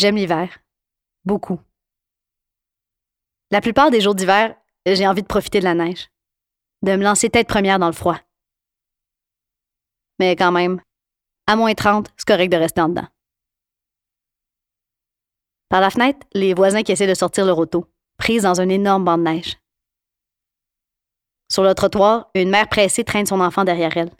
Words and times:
j'aime 0.00 0.16
l'hiver. 0.16 0.58
Beaucoup. 1.24 1.60
La 3.50 3.60
plupart 3.60 3.90
des 3.90 4.00
jours 4.00 4.14
d'hiver, 4.14 4.56
j'ai 4.86 5.06
envie 5.06 5.22
de 5.22 5.26
profiter 5.28 5.60
de 5.60 5.64
la 5.64 5.74
neige, 5.74 6.10
de 6.82 6.96
me 6.96 7.04
lancer 7.04 7.30
tête 7.30 7.48
première 7.48 7.78
dans 7.78 7.86
le 7.86 7.92
froid. 7.92 8.18
Mais 10.18 10.36
quand 10.36 10.52
même, 10.52 10.80
à 11.46 11.56
moins 11.56 11.74
30, 11.74 12.08
c'est 12.16 12.26
correct 12.26 12.50
de 12.50 12.56
rester 12.56 12.80
en 12.80 12.88
dedans. 12.88 13.08
Par 15.68 15.80
la 15.80 15.90
fenêtre, 15.90 16.26
les 16.32 16.54
voisins 16.54 16.82
qui 16.82 16.92
essaient 16.92 17.06
de 17.06 17.14
sortir 17.14 17.44
leur 17.44 17.58
auto, 17.58 17.86
prise 18.16 18.42
dans 18.42 18.60
un 18.60 18.68
énorme 18.68 19.04
banc 19.04 19.18
de 19.18 19.22
neige. 19.22 19.58
Sur 21.52 21.62
le 21.62 21.74
trottoir, 21.74 22.30
une 22.34 22.50
mère 22.50 22.68
pressée 22.68 23.04
traîne 23.04 23.26
son 23.26 23.40
enfant 23.40 23.64
derrière 23.64 23.96
elle. 23.96 24.10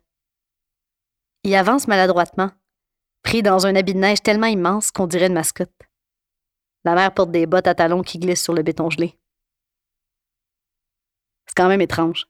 Il 1.44 1.54
avance 1.54 1.88
maladroitement, 1.88 2.50
pris 3.22 3.42
dans 3.42 3.66
un 3.66 3.74
habit 3.76 3.94
de 3.94 3.98
neige 3.98 4.22
tellement 4.22 4.46
immense 4.46 4.90
qu'on 4.90 5.06
dirait 5.06 5.26
une 5.26 5.34
mascotte. 5.34 5.70
La 6.84 6.94
mère 6.94 7.12
porte 7.12 7.30
des 7.30 7.46
bottes 7.46 7.66
à 7.66 7.74
talons 7.74 8.02
qui 8.02 8.18
glissent 8.18 8.42
sur 8.42 8.54
le 8.54 8.62
béton 8.62 8.88
gelé. 8.90 9.18
C'est 11.46 11.54
quand 11.56 11.68
même 11.68 11.80
étrange. 11.80 12.26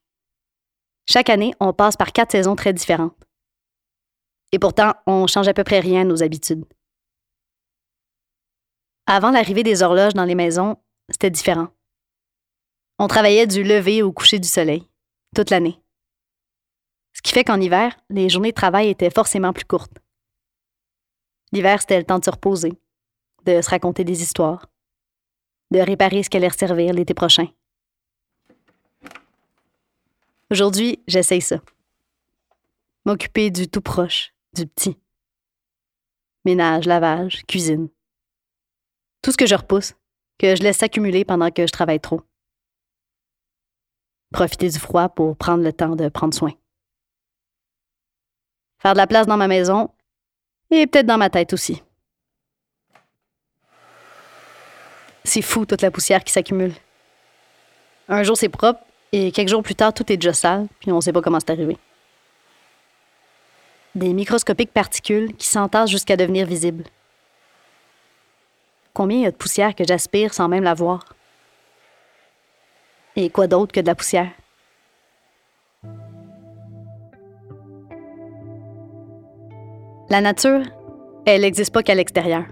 Chaque 1.08 1.30
année, 1.30 1.52
on 1.60 1.72
passe 1.72 1.96
par 1.96 2.12
quatre 2.12 2.32
saisons 2.32 2.56
très 2.56 2.72
différentes. 2.72 3.16
Et 4.52 4.58
pourtant, 4.58 4.94
on 5.06 5.26
change 5.26 5.48
à 5.48 5.54
peu 5.54 5.64
près 5.64 5.80
rien 5.80 6.02
à 6.02 6.04
nos 6.04 6.22
habitudes. 6.22 6.64
Avant 9.06 9.30
l'arrivée 9.30 9.62
des 9.62 9.82
horloges 9.82 10.14
dans 10.14 10.24
les 10.24 10.34
maisons, 10.34 10.76
c'était 11.08 11.30
différent. 11.30 11.68
On 12.98 13.08
travaillait 13.08 13.46
du 13.46 13.62
lever 13.62 14.02
au 14.02 14.12
coucher 14.12 14.38
du 14.38 14.48
soleil, 14.48 14.86
toute 15.34 15.50
l'année. 15.50 15.80
Ce 17.12 17.22
qui 17.22 17.32
fait 17.32 17.44
qu'en 17.44 17.60
hiver, 17.60 17.96
les 18.08 18.28
journées 18.28 18.50
de 18.50 18.54
travail 18.54 18.88
étaient 18.88 19.10
forcément 19.10 19.52
plus 19.52 19.64
courtes. 19.64 19.98
L'hiver, 21.52 21.80
c'était 21.80 21.98
le 21.98 22.04
temps 22.04 22.18
de 22.18 22.24
se 22.24 22.30
reposer, 22.30 22.72
de 23.44 23.60
se 23.60 23.70
raconter 23.70 24.04
des 24.04 24.22
histoires, 24.22 24.66
de 25.70 25.80
réparer 25.80 26.22
ce 26.22 26.30
qu'elle 26.30 26.44
allait 26.44 26.56
servir 26.56 26.92
l'été 26.94 27.14
prochain. 27.14 27.46
Aujourd'hui, 30.50 31.02
j'essaye 31.06 31.40
ça. 31.40 31.60
M'occuper 33.04 33.50
du 33.50 33.68
tout 33.68 33.80
proche, 33.80 34.34
du 34.52 34.66
petit. 34.66 34.98
Ménage, 36.44 36.86
lavage, 36.86 37.44
cuisine. 37.46 37.88
Tout 39.22 39.32
ce 39.32 39.36
que 39.36 39.46
je 39.46 39.54
repousse, 39.54 39.94
que 40.38 40.56
je 40.56 40.62
laisse 40.62 40.78
s'accumuler 40.78 41.24
pendant 41.24 41.50
que 41.50 41.66
je 41.66 41.72
travaille 41.72 42.00
trop. 42.00 42.22
Profiter 44.32 44.68
du 44.68 44.78
froid 44.78 45.08
pour 45.08 45.36
prendre 45.36 45.62
le 45.62 45.72
temps 45.72 45.96
de 45.96 46.08
prendre 46.08 46.34
soin. 46.34 46.52
Faire 48.78 48.94
de 48.94 48.98
la 48.98 49.06
place 49.06 49.26
dans 49.26 49.36
ma 49.36 49.48
maison 49.48 49.90
et 50.70 50.86
peut-être 50.86 51.06
dans 51.06 51.18
ma 51.18 51.30
tête 51.30 51.52
aussi. 51.52 51.82
C'est 55.24 55.42
fou 55.42 55.66
toute 55.66 55.82
la 55.82 55.90
poussière 55.90 56.24
qui 56.24 56.32
s'accumule. 56.32 56.72
Un 58.08 58.22
jour 58.22 58.36
c'est 58.36 58.48
propre 58.48 58.80
et 59.12 59.32
quelques 59.32 59.50
jours 59.50 59.62
plus 59.62 59.74
tard 59.74 59.92
tout 59.92 60.10
est 60.12 60.16
déjà 60.16 60.32
sale, 60.32 60.66
puis 60.80 60.92
on 60.92 61.00
sait 61.00 61.12
pas 61.12 61.20
comment 61.20 61.40
c'est 61.40 61.50
arrivé. 61.50 61.76
Des 63.94 64.12
microscopiques 64.12 64.72
particules 64.72 65.34
qui 65.36 65.48
s'entassent 65.48 65.90
jusqu'à 65.90 66.16
devenir 66.16 66.46
visibles. 66.46 66.84
Combien 68.94 69.18
il 69.18 69.22
y 69.22 69.26
a 69.26 69.30
de 69.30 69.36
poussière 69.36 69.74
que 69.74 69.84
j'aspire 69.84 70.34
sans 70.34 70.48
même 70.48 70.64
la 70.64 70.74
voir? 70.74 71.14
Et 73.16 73.30
quoi 73.30 73.46
d'autre 73.46 73.72
que 73.72 73.80
de 73.80 73.86
la 73.86 73.94
poussière? 73.94 74.30
La 80.10 80.20
nature, 80.20 80.62
elle 81.24 81.42
n'existe 81.42 81.72
pas 81.72 81.84
qu'à 81.84 81.94
l'extérieur. 81.94 82.42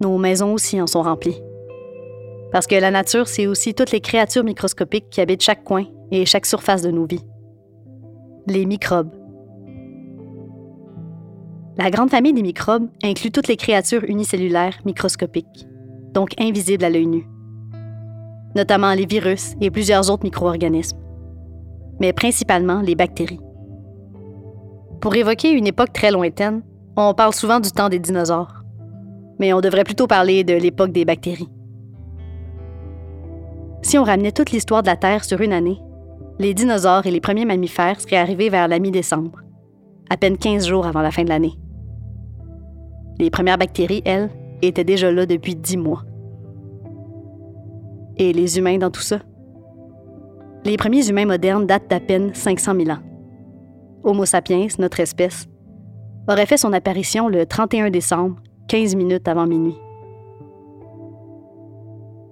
Nos 0.00 0.18
maisons 0.18 0.52
aussi 0.52 0.80
en 0.82 0.88
sont 0.88 1.02
remplies. 1.02 1.40
Parce 2.50 2.66
que 2.66 2.74
la 2.74 2.90
nature, 2.90 3.28
c'est 3.28 3.46
aussi 3.46 3.72
toutes 3.72 3.92
les 3.92 4.00
créatures 4.00 4.42
microscopiques 4.42 5.10
qui 5.10 5.20
habitent 5.20 5.44
chaque 5.44 5.62
coin 5.62 5.84
et 6.10 6.26
chaque 6.26 6.46
surface 6.46 6.82
de 6.82 6.90
nos 6.90 7.06
vies. 7.06 7.24
Les 8.48 8.66
microbes. 8.66 9.12
La 11.76 11.88
grande 11.88 12.10
famille 12.10 12.32
des 12.32 12.42
microbes 12.42 12.88
inclut 13.04 13.30
toutes 13.30 13.46
les 13.46 13.56
créatures 13.56 14.02
unicellulaires 14.02 14.76
microscopiques, 14.84 15.68
donc 16.14 16.30
invisibles 16.40 16.84
à 16.84 16.90
l'œil 16.90 17.06
nu, 17.06 17.28
notamment 18.56 18.92
les 18.92 19.06
virus 19.06 19.54
et 19.60 19.70
plusieurs 19.70 20.10
autres 20.10 20.24
micro-organismes, 20.24 20.98
mais 22.00 22.12
principalement 22.12 22.80
les 22.80 22.96
bactéries. 22.96 23.38
Pour 25.00 25.14
évoquer 25.14 25.52
une 25.52 25.66
époque 25.66 25.92
très 25.92 26.10
lointaine, 26.10 26.62
on 26.96 27.14
parle 27.14 27.32
souvent 27.32 27.60
du 27.60 27.70
temps 27.70 27.88
des 27.88 28.00
dinosaures, 28.00 28.64
mais 29.38 29.52
on 29.52 29.60
devrait 29.60 29.84
plutôt 29.84 30.08
parler 30.08 30.42
de 30.42 30.54
l'époque 30.54 30.90
des 30.90 31.04
bactéries. 31.04 31.48
Si 33.82 33.96
on 33.96 34.02
ramenait 34.02 34.32
toute 34.32 34.50
l'histoire 34.50 34.82
de 34.82 34.88
la 34.88 34.96
Terre 34.96 35.24
sur 35.24 35.40
une 35.40 35.52
année, 35.52 35.80
les 36.40 36.52
dinosaures 36.52 37.06
et 37.06 37.12
les 37.12 37.20
premiers 37.20 37.44
mammifères 37.44 38.00
seraient 38.00 38.16
arrivés 38.16 38.48
vers 38.48 38.66
la 38.66 38.80
mi-décembre, 38.80 39.38
à 40.10 40.16
peine 40.16 40.36
15 40.36 40.66
jours 40.66 40.86
avant 40.86 41.02
la 41.02 41.12
fin 41.12 41.22
de 41.22 41.28
l'année. 41.28 41.54
Les 43.20 43.30
premières 43.30 43.58
bactéries, 43.58 44.02
elles, 44.04 44.30
étaient 44.62 44.84
déjà 44.84 45.12
là 45.12 45.26
depuis 45.26 45.54
10 45.54 45.76
mois. 45.76 46.02
Et 48.16 48.32
les 48.32 48.58
humains 48.58 48.78
dans 48.78 48.90
tout 48.90 49.00
ça? 49.00 49.20
Les 50.64 50.76
premiers 50.76 51.08
humains 51.08 51.26
modernes 51.26 51.66
datent 51.66 51.88
d'à 51.88 52.00
peine 52.00 52.34
500 52.34 52.74
000 52.74 52.90
ans. 52.90 53.07
Homo 54.04 54.24
sapiens, 54.24 54.66
notre 54.78 55.00
espèce, 55.00 55.46
aurait 56.28 56.46
fait 56.46 56.56
son 56.56 56.72
apparition 56.72 57.28
le 57.28 57.46
31 57.46 57.90
décembre, 57.90 58.36
15 58.68 58.94
minutes 58.94 59.28
avant 59.28 59.46
minuit. 59.46 59.76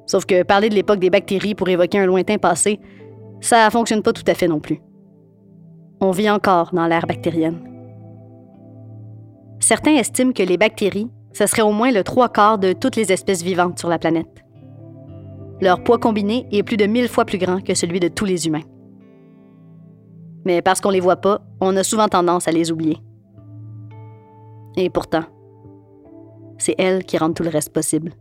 Sauf 0.07 0.25
que 0.25 0.43
parler 0.43 0.69
de 0.69 0.75
l'époque 0.75 1.01
des 1.01 1.11
bactéries 1.11 1.55
pour 1.55 1.69
évoquer 1.69 1.99
un 1.99 2.07
lointain 2.07 2.39
passé, 2.39 2.79
ça 3.41 3.69
fonctionne 3.71 4.03
pas 4.03 4.13
tout 4.13 4.25
à 4.27 4.35
fait 4.35 4.49
non 4.49 4.61
plus. 4.61 4.81
On 6.01 6.11
vit 6.11 6.31
encore 6.31 6.71
dans 6.73 6.87
l'ère 6.87 7.07
bactérienne. 7.07 7.59
Certains 9.61 9.97
estiment 9.97 10.33
que 10.33 10.43
les 10.43 10.59
bactéries, 10.59 11.11
ce 11.33 11.47
serait 11.47 11.63
au 11.63 11.73
moins 11.73 11.91
le 11.91 12.05
trois 12.05 12.29
quarts 12.29 12.59
de 12.59 12.73
toutes 12.73 12.97
les 12.97 13.13
espèces 13.13 13.43
vivantes 13.43 13.79
sur 13.79 13.89
la 13.89 13.99
planète. 13.99 14.45
Leur 15.61 15.83
poids 15.83 15.99
combiné 15.99 16.47
est 16.53 16.63
plus 16.63 16.77
de 16.77 16.87
mille 16.87 17.09
fois 17.09 17.25
plus 17.25 17.39
grand 17.39 17.61
que 17.63 17.75
celui 17.75 17.99
de 17.99 18.09
tous 18.09 18.27
les 18.27 18.47
humains. 18.47 18.63
Mais 20.47 20.63
parce 20.63 20.81
qu'on 20.81 20.91
les 20.91 21.01
voit 21.01 21.17
pas, 21.17 21.41
on 21.61 21.77
a 21.77 21.83
souvent 21.83 22.07
tendance 22.07 22.47
à 22.47 22.53
les 22.53 22.71
oublier. 22.71 22.99
Et 24.77 24.89
pourtant, 24.91 25.25
c'est 26.57 26.77
elles 26.79 27.05
qui 27.05 27.19
rendent 27.19 27.35
tout 27.35 27.43
le 27.43 27.51
reste 27.51 27.73
possible. 27.73 28.13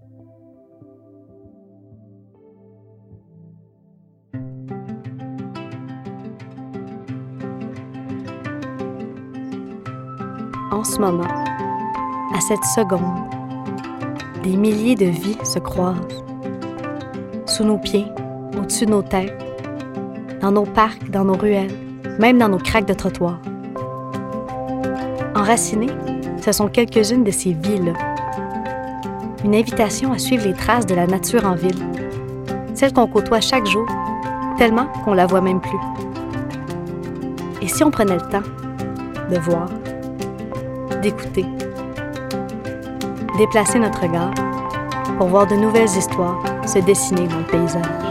En 10.72 10.84
ce 10.84 11.00
moment, 11.00 11.28
à 12.34 12.42
cette 12.42 12.64
seconde, 12.64 13.02
des 14.42 14.58
milliers 14.58 14.96
de 14.96 15.06
vies 15.06 15.38
se 15.44 15.60
croisent. 15.60 16.26
Sous 17.46 17.64
nos 17.64 17.78
pieds, 17.78 18.08
au-dessus 18.58 18.88
de 18.88 18.92
nos 18.92 19.04
têtes, 19.04 19.40
dans 20.42 20.52
nos 20.52 20.66
parcs, 20.66 21.12
dans 21.12 21.26
nos 21.26 21.38
ruelles, 21.38 21.85
même 22.20 22.38
dans 22.38 22.50
nos 22.50 22.58
craques 22.58 22.88
de 22.88 22.94
trottoir. 22.94 23.40
Enracinées, 25.36 25.92
ce 26.42 26.52
sont 26.52 26.68
quelques-unes 26.68 27.24
de 27.24 27.32
ces 27.32 27.54
vies-là. 27.54 27.94
Une 29.44 29.56
invitation 29.56 30.12
à 30.12 30.18
suivre 30.18 30.46
les 30.46 30.54
traces 30.54 30.86
de 30.86 30.96
la 30.96 31.08
nature 31.08 31.46
en 31.46 31.56
ville, 31.56 31.78
celle 32.74 32.94
qu'on 32.94 33.08
côtoie 33.08 33.42
chaque 33.42 33.66
jour, 33.66 33.86
tellement 34.58 34.88
qu'on 35.04 35.14
la 35.14 35.26
voit 35.26 35.42
même 35.42 35.62
plus. 35.62 35.78
Et 37.62 37.68
si 37.68 37.84
on 37.84 37.92
prenait 37.92 38.16
le 38.16 38.22
temps 38.22 38.44
de 39.30 39.38
voir, 39.38 39.68
d'écouter, 41.02 41.46
déplacer 43.38 43.80
notre 43.80 44.02
regard 44.02 44.34
pour 45.18 45.28
voir 45.28 45.48
de 45.48 45.56
nouvelles 45.56 45.90
histoires 45.98 46.42
se 46.66 46.80
dessiner 46.80 47.28
dans 47.28 47.38
le 47.38 47.44
paysage. 47.44 48.05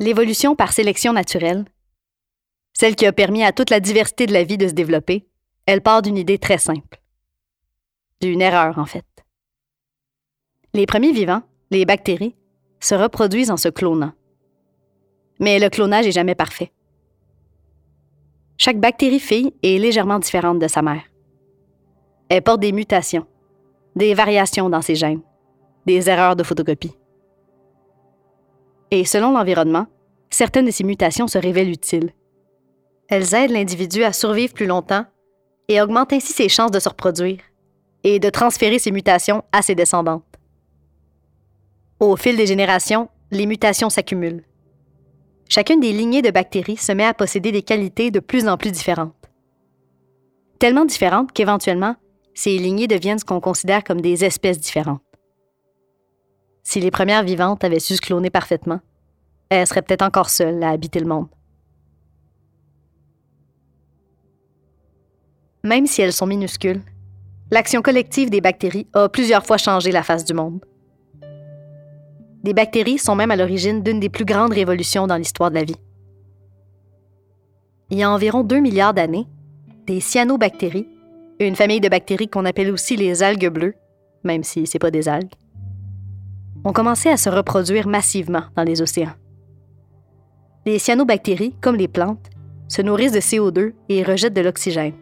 L'évolution 0.00 0.56
par 0.56 0.72
sélection 0.72 1.12
naturelle, 1.12 1.66
celle 2.72 2.96
qui 2.96 3.04
a 3.04 3.12
permis 3.12 3.44
à 3.44 3.52
toute 3.52 3.68
la 3.68 3.80
diversité 3.80 4.24
de 4.24 4.32
la 4.32 4.44
vie 4.44 4.56
de 4.56 4.66
se 4.66 4.72
développer, 4.72 5.28
elle 5.66 5.82
part 5.82 6.00
d'une 6.00 6.16
idée 6.16 6.38
très 6.38 6.56
simple. 6.56 7.02
D'une 8.22 8.40
erreur, 8.40 8.78
en 8.78 8.86
fait. 8.86 9.04
Les 10.72 10.86
premiers 10.86 11.12
vivants, 11.12 11.42
les 11.70 11.84
bactéries, 11.84 12.34
se 12.80 12.94
reproduisent 12.94 13.50
en 13.50 13.58
se 13.58 13.68
clonant. 13.68 14.12
Mais 15.38 15.58
le 15.58 15.68
clonage 15.68 16.06
n'est 16.06 16.12
jamais 16.12 16.34
parfait. 16.34 16.72
Chaque 18.56 18.80
bactérie 18.80 19.20
fille 19.20 19.52
est 19.62 19.78
légèrement 19.78 20.18
différente 20.18 20.58
de 20.58 20.68
sa 20.68 20.80
mère. 20.80 21.04
Elle 22.30 22.42
porte 22.42 22.60
des 22.60 22.72
mutations, 22.72 23.26
des 23.96 24.14
variations 24.14 24.70
dans 24.70 24.80
ses 24.80 24.94
gènes, 24.94 25.20
des 25.84 26.08
erreurs 26.08 26.36
de 26.36 26.42
photocopie. 26.42 26.99
Et 28.90 29.04
selon 29.04 29.32
l'environnement, 29.32 29.86
certaines 30.30 30.66
de 30.66 30.70
ces 30.70 30.84
mutations 30.84 31.28
se 31.28 31.38
révèlent 31.38 31.70
utiles. 31.70 32.12
Elles 33.08 33.34
aident 33.34 33.52
l'individu 33.52 34.04
à 34.04 34.12
survivre 34.12 34.54
plus 34.54 34.66
longtemps 34.66 35.04
et 35.68 35.80
augmentent 35.80 36.12
ainsi 36.12 36.32
ses 36.32 36.48
chances 36.48 36.70
de 36.70 36.80
se 36.80 36.88
reproduire 36.88 37.40
et 38.04 38.18
de 38.18 38.30
transférer 38.30 38.78
ces 38.78 38.92
mutations 38.92 39.44
à 39.52 39.62
ses 39.62 39.74
descendantes. 39.74 40.24
Au 41.98 42.16
fil 42.16 42.36
des 42.36 42.46
générations, 42.46 43.08
les 43.30 43.46
mutations 43.46 43.90
s'accumulent. 43.90 44.44
Chacune 45.48 45.80
des 45.80 45.92
lignées 45.92 46.22
de 46.22 46.30
bactéries 46.30 46.76
se 46.76 46.92
met 46.92 47.04
à 47.04 47.14
posséder 47.14 47.52
des 47.52 47.62
qualités 47.62 48.10
de 48.10 48.20
plus 48.20 48.48
en 48.48 48.56
plus 48.56 48.70
différentes. 48.70 49.14
Tellement 50.58 50.84
différentes 50.84 51.32
qu'éventuellement, 51.32 51.96
ces 52.34 52.56
lignées 52.56 52.86
deviennent 52.86 53.18
ce 53.18 53.24
qu'on 53.24 53.40
considère 53.40 53.84
comme 53.84 54.00
des 54.00 54.24
espèces 54.24 54.58
différentes. 54.60 55.02
Si 56.62 56.80
les 56.80 56.90
premières 56.90 57.24
vivantes 57.24 57.64
avaient 57.64 57.80
su 57.80 57.96
se 57.96 58.00
cloner 58.00 58.30
parfaitement, 58.30 58.80
elles 59.48 59.66
seraient 59.66 59.82
peut-être 59.82 60.02
encore 60.02 60.30
seules 60.30 60.62
à 60.62 60.70
habiter 60.70 61.00
le 61.00 61.06
monde. 61.06 61.28
Même 65.64 65.86
si 65.86 66.00
elles 66.00 66.12
sont 66.12 66.26
minuscules, 66.26 66.82
l'action 67.50 67.82
collective 67.82 68.30
des 68.30 68.40
bactéries 68.40 68.86
a 68.94 69.08
plusieurs 69.08 69.44
fois 69.44 69.58
changé 69.58 69.92
la 69.92 70.02
face 70.02 70.24
du 70.24 70.32
monde. 70.32 70.64
Des 72.42 72.54
bactéries 72.54 72.98
sont 72.98 73.14
même 73.14 73.30
à 73.30 73.36
l'origine 73.36 73.82
d'une 73.82 74.00
des 74.00 74.08
plus 74.08 74.24
grandes 74.24 74.54
révolutions 74.54 75.06
dans 75.06 75.16
l'histoire 75.16 75.50
de 75.50 75.56
la 75.56 75.64
vie. 75.64 75.76
Il 77.90 77.98
y 77.98 78.02
a 78.02 78.10
environ 78.10 78.42
2 78.42 78.60
milliards 78.60 78.94
d'années, 78.94 79.26
des 79.86 80.00
cyanobactéries, 80.00 80.88
une 81.40 81.56
famille 81.56 81.80
de 81.80 81.88
bactéries 81.88 82.28
qu'on 82.28 82.44
appelle 82.44 82.70
aussi 82.70 82.96
les 82.96 83.22
algues 83.22 83.48
bleues, 83.48 83.74
même 84.24 84.44
si 84.44 84.66
ce 84.66 84.78
pas 84.78 84.90
des 84.90 85.08
algues, 85.08 85.34
ont 86.64 86.72
commencé 86.72 87.08
à 87.08 87.16
se 87.16 87.30
reproduire 87.30 87.88
massivement 87.88 88.42
dans 88.56 88.62
les 88.62 88.82
océans. 88.82 89.14
Les 90.66 90.78
cyanobactéries, 90.78 91.54
comme 91.60 91.76
les 91.76 91.88
plantes, 91.88 92.30
se 92.68 92.82
nourrissent 92.82 93.12
de 93.12 93.20
CO2 93.20 93.72
et 93.88 94.02
rejettent 94.02 94.34
de 94.34 94.42
l'oxygène. 94.42 94.94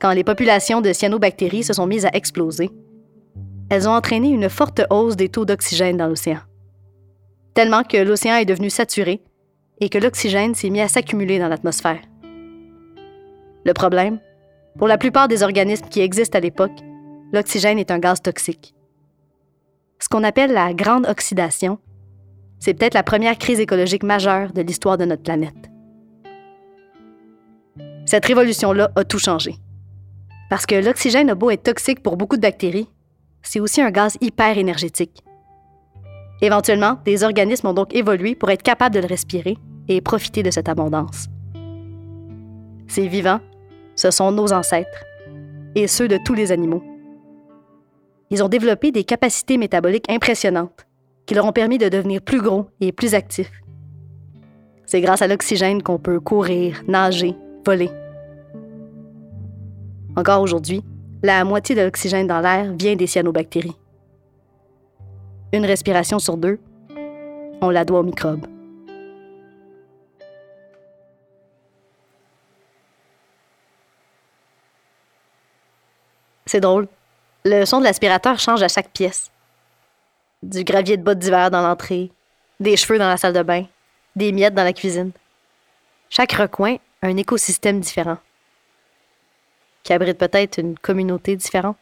Quand 0.00 0.12
les 0.12 0.24
populations 0.24 0.80
de 0.80 0.92
cyanobactéries 0.92 1.64
se 1.64 1.72
sont 1.72 1.86
mises 1.86 2.06
à 2.06 2.10
exploser, 2.14 2.70
elles 3.68 3.88
ont 3.88 3.92
entraîné 3.92 4.30
une 4.30 4.48
forte 4.48 4.82
hausse 4.90 5.16
des 5.16 5.28
taux 5.28 5.44
d'oxygène 5.44 5.96
dans 5.96 6.06
l'océan. 6.06 6.40
Tellement 7.54 7.82
que 7.82 7.98
l'océan 7.98 8.36
est 8.36 8.46
devenu 8.46 8.70
saturé 8.70 9.22
et 9.80 9.88
que 9.88 9.98
l'oxygène 9.98 10.54
s'est 10.54 10.70
mis 10.70 10.80
à 10.80 10.88
s'accumuler 10.88 11.38
dans 11.38 11.48
l'atmosphère. 11.48 12.00
Le 13.64 13.72
problème, 13.74 14.18
pour 14.78 14.88
la 14.88 14.98
plupart 14.98 15.28
des 15.28 15.42
organismes 15.42 15.88
qui 15.88 16.00
existent 16.00 16.38
à 16.38 16.40
l'époque, 16.40 16.78
l'oxygène 17.32 17.78
est 17.78 17.90
un 17.90 17.98
gaz 17.98 18.22
toxique. 18.22 18.74
Ce 20.02 20.08
qu'on 20.08 20.24
appelle 20.24 20.52
la 20.52 20.72
grande 20.72 21.06
oxydation, 21.06 21.78
c'est 22.58 22.74
peut-être 22.74 22.94
la 22.94 23.02
première 23.02 23.38
crise 23.38 23.60
écologique 23.60 24.02
majeure 24.02 24.52
de 24.52 24.62
l'histoire 24.62 24.98
de 24.98 25.04
notre 25.04 25.22
planète. 25.22 25.70
Cette 28.06 28.24
révolution-là 28.24 28.90
a 28.96 29.04
tout 29.04 29.18
changé. 29.18 29.56
Parce 30.48 30.66
que 30.66 30.74
l'oxygène 30.74 31.30
a 31.30 31.34
beau 31.34 31.50
être 31.50 31.62
toxique 31.62 32.02
pour 32.02 32.16
beaucoup 32.16 32.36
de 32.36 32.42
bactéries, 32.42 32.88
c'est 33.42 33.60
aussi 33.60 33.80
un 33.80 33.90
gaz 33.90 34.16
hyper 34.20 34.58
énergétique. 34.58 35.22
Éventuellement, 36.42 36.98
des 37.04 37.22
organismes 37.22 37.68
ont 37.68 37.74
donc 37.74 37.94
évolué 37.94 38.34
pour 38.34 38.50
être 38.50 38.62
capables 38.62 38.94
de 38.94 39.00
le 39.00 39.06
respirer 39.06 39.58
et 39.88 40.00
profiter 40.00 40.42
de 40.42 40.50
cette 40.50 40.68
abondance. 40.68 41.28
Ces 42.88 43.06
vivants, 43.06 43.40
ce 43.94 44.10
sont 44.10 44.32
nos 44.32 44.52
ancêtres 44.52 45.04
et 45.74 45.86
ceux 45.86 46.08
de 46.08 46.18
tous 46.24 46.34
les 46.34 46.50
animaux. 46.52 46.82
Ils 48.30 48.44
ont 48.44 48.48
développé 48.48 48.92
des 48.92 49.02
capacités 49.02 49.58
métaboliques 49.58 50.08
impressionnantes 50.08 50.86
qui 51.26 51.34
leur 51.34 51.44
ont 51.46 51.52
permis 51.52 51.78
de 51.78 51.88
devenir 51.88 52.22
plus 52.22 52.40
gros 52.40 52.66
et 52.80 52.92
plus 52.92 53.14
actifs. 53.14 53.50
C'est 54.86 55.00
grâce 55.00 55.22
à 55.22 55.26
l'oxygène 55.26 55.82
qu'on 55.82 55.98
peut 55.98 56.20
courir, 56.20 56.82
nager, 56.86 57.34
voler. 57.66 57.90
Encore 60.16 60.42
aujourd'hui, 60.42 60.84
la 61.22 61.44
moitié 61.44 61.74
de 61.74 61.82
l'oxygène 61.82 62.26
dans 62.26 62.40
l'air 62.40 62.72
vient 62.72 62.96
des 62.96 63.06
cyanobactéries. 63.06 63.76
Une 65.52 65.64
respiration 65.64 66.20
sur 66.20 66.36
deux, 66.36 66.60
on 67.60 67.70
la 67.70 67.84
doit 67.84 68.00
aux 68.00 68.04
microbes. 68.04 68.46
C'est 76.46 76.60
drôle. 76.60 76.88
Le 77.44 77.64
son 77.64 77.78
de 77.78 77.84
l'aspirateur 77.84 78.38
change 78.38 78.62
à 78.62 78.68
chaque 78.68 78.90
pièce. 78.90 79.30
Du 80.42 80.62
gravier 80.62 80.98
de 80.98 81.02
bottes 81.02 81.18
d'hiver 81.18 81.50
dans 81.50 81.62
l'entrée, 81.62 82.10
des 82.60 82.76
cheveux 82.76 82.98
dans 82.98 83.08
la 83.08 83.16
salle 83.16 83.32
de 83.32 83.42
bain, 83.42 83.64
des 84.14 84.30
miettes 84.32 84.54
dans 84.54 84.64
la 84.64 84.74
cuisine. 84.74 85.12
Chaque 86.10 86.32
recoin 86.32 86.76
un 87.00 87.16
écosystème 87.16 87.80
différent 87.80 88.18
qui 89.82 89.94
abrite 89.94 90.18
peut-être 90.18 90.58
une 90.58 90.78
communauté 90.78 91.34
différente. 91.34 91.78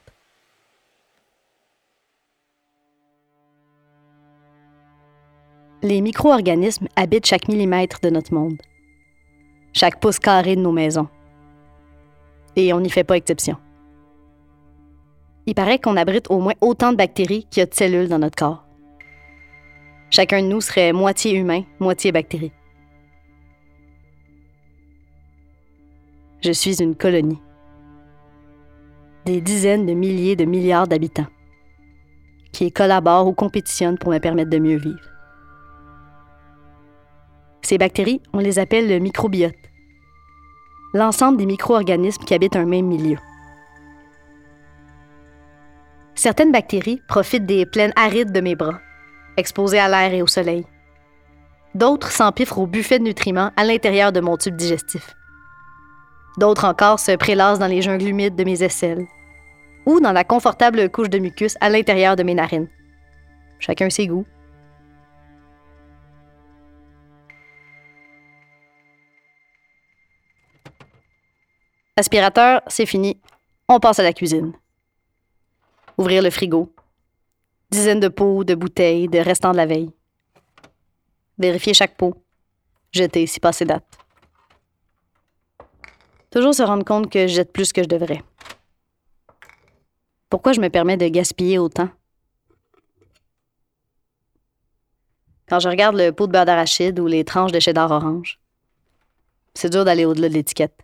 Les 5.83 6.01
micro-organismes 6.01 6.87
habitent 6.95 7.27
chaque 7.27 7.49
millimètre 7.49 7.99
de 8.01 8.11
notre 8.11 8.33
monde, 8.33 8.61
chaque 9.73 9.99
pouce 9.99 10.21
carré 10.21 10.55
de 10.55 10.61
nos 10.61 10.73
maisons. 10.73 11.09
Et 12.55 12.73
on 12.73 12.81
n'y 12.81 12.91
fait 12.91 13.05
pas 13.05 13.17
exception. 13.17 13.57
Il 15.49 15.55
paraît 15.55 15.79
qu'on 15.79 15.97
abrite 15.97 16.31
au 16.31 16.41
moins 16.41 16.53
autant 16.61 16.93
de 16.93 16.99
bactéries 16.99 17.47
qu'il 17.51 17.63
y 17.63 17.63
a 17.63 17.67
de 17.67 17.73
cellules 17.73 18.09
dans 18.09 18.19
notre 18.19 18.37
corps. 18.37 18.67
Chacun 20.11 20.43
de 20.43 20.47
nous 20.47 20.61
serait 20.61 20.93
moitié 20.93 21.33
humain, 21.33 21.63
moitié 21.81 22.13
bactérie. 22.13 22.53
Je 26.45 26.53
suis 26.53 26.83
une 26.83 26.95
colonie 26.95 27.41
des 29.25 29.41
dizaines 29.41 29.87
de 29.87 29.95
milliers 29.95 30.37
de 30.37 30.45
milliards 30.45 30.87
d'habitants 30.87 31.29
qui 32.53 32.71
collaborent 32.71 33.27
ou 33.27 33.33
compétitionnent 33.33 33.97
pour 33.97 34.13
me 34.13 34.19
permettre 34.19 34.51
de 34.51 34.59
mieux 34.59 34.77
vivre. 34.77 35.09
Ces 37.63 37.79
bactéries, 37.79 38.21
on 38.35 38.41
les 38.41 38.59
appelle 38.59 38.87
le 38.87 38.99
microbiote, 38.99 39.55
l'ensemble 40.93 41.39
des 41.39 41.47
micro-organismes 41.47 42.25
qui 42.25 42.35
habitent 42.35 42.57
un 42.57 42.67
même 42.67 42.87
milieu. 42.87 43.17
Certaines 46.19 46.51
bactéries 46.51 47.01
profitent 47.07 47.47
des 47.47 47.65
plaines 47.65 47.93
arides 47.95 48.33
de 48.33 48.41
mes 48.41 48.57
bras, 48.57 48.81
exposées 49.37 49.79
à 49.79 49.89
l'air 49.89 50.13
et 50.13 50.21
au 50.21 50.27
soleil. 50.27 50.67
D'autres 51.77 52.11
s'empiffrent 52.11 52.59
au 52.59 52.67
buffet 52.67 52.99
de 52.99 53.05
nutriments 53.05 53.53
à 53.57 53.63
l'intérieur 53.63 54.11
de 54.11 54.19
mon 54.19 54.37
tube 54.37 54.57
digestif. 54.57 55.15
D'autres 56.37 56.65
encore 56.65 56.99
se 56.99 57.15
prélassent 57.15 57.61
dans 57.61 57.69
les 57.69 57.83
jungles 57.83 58.09
humides 58.09 58.35
de 58.35 58.43
mes 58.43 58.65
aisselles 58.65 59.07
ou 59.87 60.01
dans 60.01 60.11
la 60.11 60.25
confortable 60.25 60.91
couche 60.91 61.09
de 61.09 61.21
mucus 61.21 61.55
à 61.61 61.69
l'intérieur 61.69 62.17
de 62.17 62.25
mes 62.25 62.35
narines. 62.35 62.69
Chacun 63.61 63.89
ses 63.89 64.09
goûts. 64.09 64.27
Aspirateur, 71.97 72.63
c'est 72.67 72.87
fini. 72.87 73.21
On 73.69 73.79
passe 73.79 74.01
à 74.01 74.03
la 74.03 74.13
cuisine. 74.13 74.53
Ouvrir 75.99 76.23
le 76.23 76.31
frigo. 76.31 76.73
Dizaines 77.71 77.99
de 77.99 78.07
pots, 78.07 78.45
de 78.45 78.55
bouteilles, 78.55 79.09
de 79.09 79.19
restants 79.19 79.51
de 79.51 79.57
la 79.57 79.67
veille. 79.67 79.91
Vérifier 81.39 81.75
chaque 81.75 81.97
pot. 81.97 82.15
Jeter 82.93 83.27
si 83.27 83.41
passé 83.41 83.65
date. 83.65 83.99
Toujours 86.31 86.55
se 86.55 86.63
rendre 86.63 86.85
compte 86.85 87.11
que 87.11 87.27
je 87.27 87.35
jette 87.35 87.53
plus 87.53 87.73
que 87.73 87.83
je 87.83 87.89
devrais. 87.89 88.23
Pourquoi 90.31 90.53
je 90.53 90.61
me 90.61 90.69
permets 90.69 90.97
de 90.97 91.09
gaspiller 91.09 91.59
autant? 91.59 91.89
Quand 95.49 95.59
je 95.59 95.69
regarde 95.69 95.97
le 95.97 96.13
pot 96.13 96.29
de 96.29 96.33
beurre 96.33 96.45
d'arachide 96.45 97.01
ou 97.01 97.09
les 97.09 97.25
tranches 97.25 97.53
de 97.53 97.59
cheddar 97.59 97.91
orange, 97.91 98.39
c'est 99.55 99.71
dur 99.71 99.85
d'aller 99.85 100.05
au-delà 100.05 100.29
de 100.29 100.35
l'étiquette. 100.35 100.79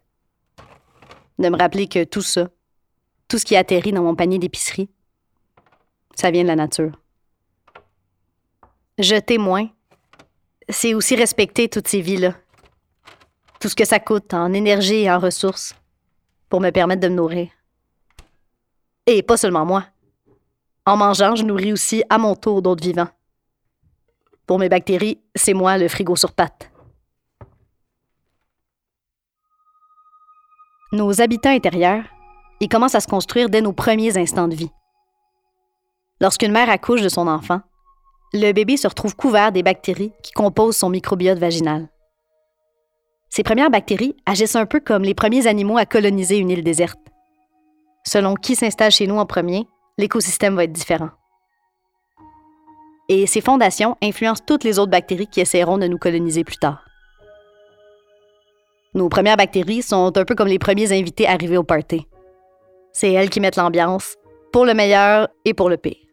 De 1.39 1.49
me 1.51 1.57
rappeler 1.57 1.87
que 1.87 2.03
tout 2.03 2.23
ça, 2.23 2.49
tout 3.29 3.39
ce 3.39 3.45
qui 3.45 3.55
atterrit 3.55 3.93
dans 3.93 4.03
mon 4.03 4.17
panier 4.17 4.39
d'épicerie, 4.39 4.89
ça 6.15 6.31
vient 6.31 6.43
de 6.43 6.49
la 6.49 6.57
nature. 6.57 6.93
Jeter 8.99 9.39
moins, 9.39 9.69
c'est 10.69 10.95
aussi 10.95 11.17
respecter 11.17 11.69
toutes 11.69 11.89
ces 11.89 12.01
vies-là. 12.01 12.35
Tout 13.61 13.69
ce 13.69 13.75
que 13.75 13.85
ça 13.85 13.99
coûte 13.99 14.33
en 14.35 14.53
énergie 14.53 15.03
et 15.03 15.11
en 15.11 15.19
ressources 15.19 15.75
pour 16.49 16.61
me 16.61 16.71
permettre 16.71 17.01
de 17.01 17.09
me 17.09 17.15
nourrir. 17.15 17.49
Et 19.07 19.23
pas 19.23 19.37
seulement 19.37 19.65
moi. 19.65 19.85
En 20.87 20.97
mangeant, 20.97 21.35
je 21.35 21.45
nourris 21.45 21.73
aussi 21.73 22.05
à 22.09 22.19
mon 22.19 22.37
tour 22.37 22.63
d'autres 22.63 22.85
vivants. 22.85 23.09
Pour 24.47 24.59
mes 24.59 24.69
bactéries, 24.69 25.21
c'est 25.35 25.55
moi 25.55 25.79
le 25.79 25.89
frigo 25.89 26.15
sur 26.17 26.33
pattes. 26.33 26.71
Nos 30.93 31.21
habitats 31.21 31.51
intérieurs, 31.51 32.05
ils 32.61 32.69
commencent 32.69 32.95
à 32.95 33.01
se 33.01 33.09
construire 33.09 33.49
dès 33.49 33.63
nos 33.63 33.73
premiers 33.73 34.17
instants 34.17 34.47
de 34.47 34.55
vie. 34.55 34.71
Lorsqu'une 36.21 36.53
mère 36.53 36.71
accouche 36.71 37.03
de 37.03 37.09
son 37.09 37.27
enfant, 37.27 37.61
le 38.33 38.53
bébé 38.53 38.77
se 38.77 38.89
retrouve 38.89 39.17
couvert 39.17 39.53
des 39.53 39.63
bactéries 39.63 40.13
qui 40.23 40.33
composent 40.33 40.77
son 40.77 40.91
microbiote 40.91 41.39
vaginal. 41.39 41.89
Ces 43.31 43.43
premières 43.43 43.71
bactéries 43.71 44.17
agissent 44.27 44.57
un 44.57 44.67
peu 44.67 44.81
comme 44.81 45.03
les 45.03 45.15
premiers 45.15 45.47
animaux 45.47 45.77
à 45.77 45.87
coloniser 45.87 46.37
une 46.39 46.51
île 46.51 46.63
déserte. 46.63 47.01
Selon 48.07 48.35
qui 48.35 48.55
s'installe 48.55 48.93
chez 48.93 49.07
nous 49.07 49.17
en 49.17 49.27
premier, 49.27 49.67
l'écosystème 49.99 50.55
va 50.55 50.65
être 50.65 50.73
différent. 50.73 51.11
Et 53.09 53.27
ces 53.27 53.41
fondations 53.41 53.97
influencent 54.03 54.45
toutes 54.47 54.65
les 54.65 54.79
autres 54.79 54.91
bactéries 54.91 55.27
qui 55.27 55.41
essaieront 55.41 55.79
de 55.79 55.89
nous 55.89 55.99
coloniser 55.99 56.45
plus 56.45 56.59
tard. 56.59 56.85
Nos 58.95 59.09
premières 59.09 59.37
bactéries 59.37 59.83
sont 59.83 60.17
un 60.17 60.25
peu 60.25 60.37
comme 60.37 60.49
les 60.49 60.61
premiers 60.61 60.97
invités 60.97 61.27
arrivés 61.27 61.57
au 61.57 61.65
party. 61.65 62.07
C'est 62.93 63.13
elles 63.13 63.31
qui 63.31 63.41
mettent 63.41 63.57
l'ambiance, 63.57 64.15
pour 64.53 64.65
le 64.65 64.75
meilleur 64.75 65.29
et 65.45 65.53
pour 65.53 65.69
le 65.69 65.77
pire. 65.77 66.04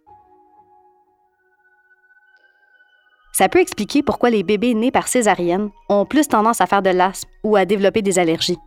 Ça 3.41 3.50
peut 3.50 3.57
expliquer 3.57 4.03
pourquoi 4.03 4.29
les 4.29 4.43
bébés 4.43 4.75
nés 4.75 4.91
par 4.91 5.07
césarienne 5.07 5.71
ont 5.89 6.05
plus 6.05 6.27
tendance 6.27 6.62
à 6.62 6.67
faire 6.67 6.83
de 6.83 6.91
l'asthme 6.91 7.27
ou 7.43 7.55
à 7.55 7.65
développer 7.65 8.03
des 8.03 8.19
allergies. 8.19 8.60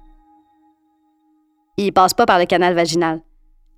Ils 1.76 1.92
passent 1.92 2.12
pas 2.12 2.26
par 2.26 2.40
le 2.40 2.44
canal 2.44 2.74
vaginal. 2.74 3.20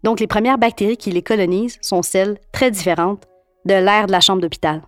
Donc 0.05 0.21
les 0.21 0.27
premières 0.27 0.57
bactéries 0.57 0.97
qui 0.97 1.11
les 1.11 1.21
colonisent 1.21 1.77
sont 1.83 2.01
celles, 2.01 2.39
très 2.51 2.71
différentes, 2.71 3.27
de 3.67 3.75
l'air 3.75 4.07
de 4.07 4.13
la 4.13 4.21
chambre 4.21 4.41
d'hôpital. 4.41 4.81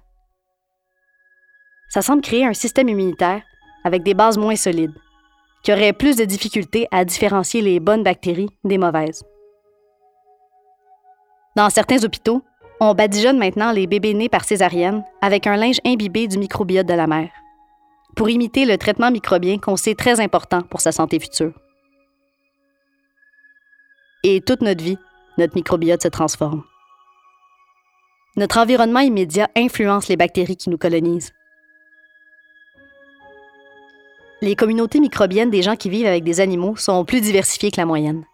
Ça 1.90 2.00
semble 2.00 2.22
créer 2.22 2.46
un 2.46 2.54
système 2.54 2.88
immunitaire 2.88 3.42
avec 3.84 4.02
des 4.02 4.14
bases 4.14 4.38
moins 4.38 4.56
solides, 4.56 4.98
qui 5.62 5.74
aurait 5.74 5.92
plus 5.92 6.16
de 6.16 6.24
difficultés 6.24 6.88
à 6.90 7.04
différencier 7.04 7.60
les 7.60 7.80
bonnes 7.80 8.02
bactéries 8.02 8.48
des 8.64 8.78
mauvaises. 8.78 9.24
Dans 11.54 11.68
certains 11.68 12.02
hôpitaux, 12.02 12.42
on 12.80 12.94
badigeonne 12.94 13.38
maintenant 13.38 13.72
les 13.72 13.86
bébés 13.86 14.14
nés 14.14 14.28
par 14.28 14.44
césarienne 14.44 15.04
avec 15.20 15.46
un 15.46 15.56
linge 15.56 15.80
imbibé 15.84 16.28
du 16.28 16.38
microbiote 16.38 16.86
de 16.86 16.94
la 16.94 17.06
mère, 17.06 17.30
pour 18.16 18.30
imiter 18.30 18.64
le 18.64 18.78
traitement 18.78 19.10
microbien 19.10 19.58
qu'on 19.58 19.76
sait 19.76 19.94
très 19.94 20.20
important 20.20 20.62
pour 20.62 20.80
sa 20.80 20.92
santé 20.92 21.18
future. 21.18 21.52
Et 24.22 24.40
toute 24.40 24.62
notre 24.62 24.82
vie, 24.82 24.98
notre 25.38 25.54
microbiote 25.54 26.02
se 26.02 26.08
transforme. 26.08 26.64
Notre 28.36 28.58
environnement 28.58 29.00
immédiat 29.00 29.48
influence 29.56 30.08
les 30.08 30.16
bactéries 30.16 30.56
qui 30.56 30.70
nous 30.70 30.78
colonisent. 30.78 31.32
Les 34.40 34.54
communautés 34.54 35.00
microbiennes 35.00 35.50
des 35.50 35.62
gens 35.62 35.74
qui 35.74 35.90
vivent 35.90 36.06
avec 36.06 36.22
des 36.22 36.40
animaux 36.40 36.76
sont 36.76 37.04
plus 37.04 37.20
diversifiées 37.20 37.72
que 37.72 37.80
la 37.80 37.86
moyenne. 37.86 38.24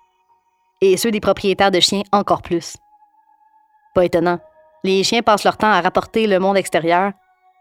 Et 0.82 0.98
ceux 0.98 1.10
des 1.10 1.20
propriétaires 1.20 1.70
de 1.70 1.80
chiens 1.80 2.02
encore 2.12 2.42
plus. 2.42 2.76
Pas 3.94 4.04
étonnant. 4.04 4.40
Les 4.82 5.02
chiens 5.04 5.22
passent 5.22 5.44
leur 5.44 5.56
temps 5.56 5.70
à 5.70 5.80
rapporter 5.80 6.26
le 6.26 6.38
monde 6.38 6.56
extérieur 6.56 7.12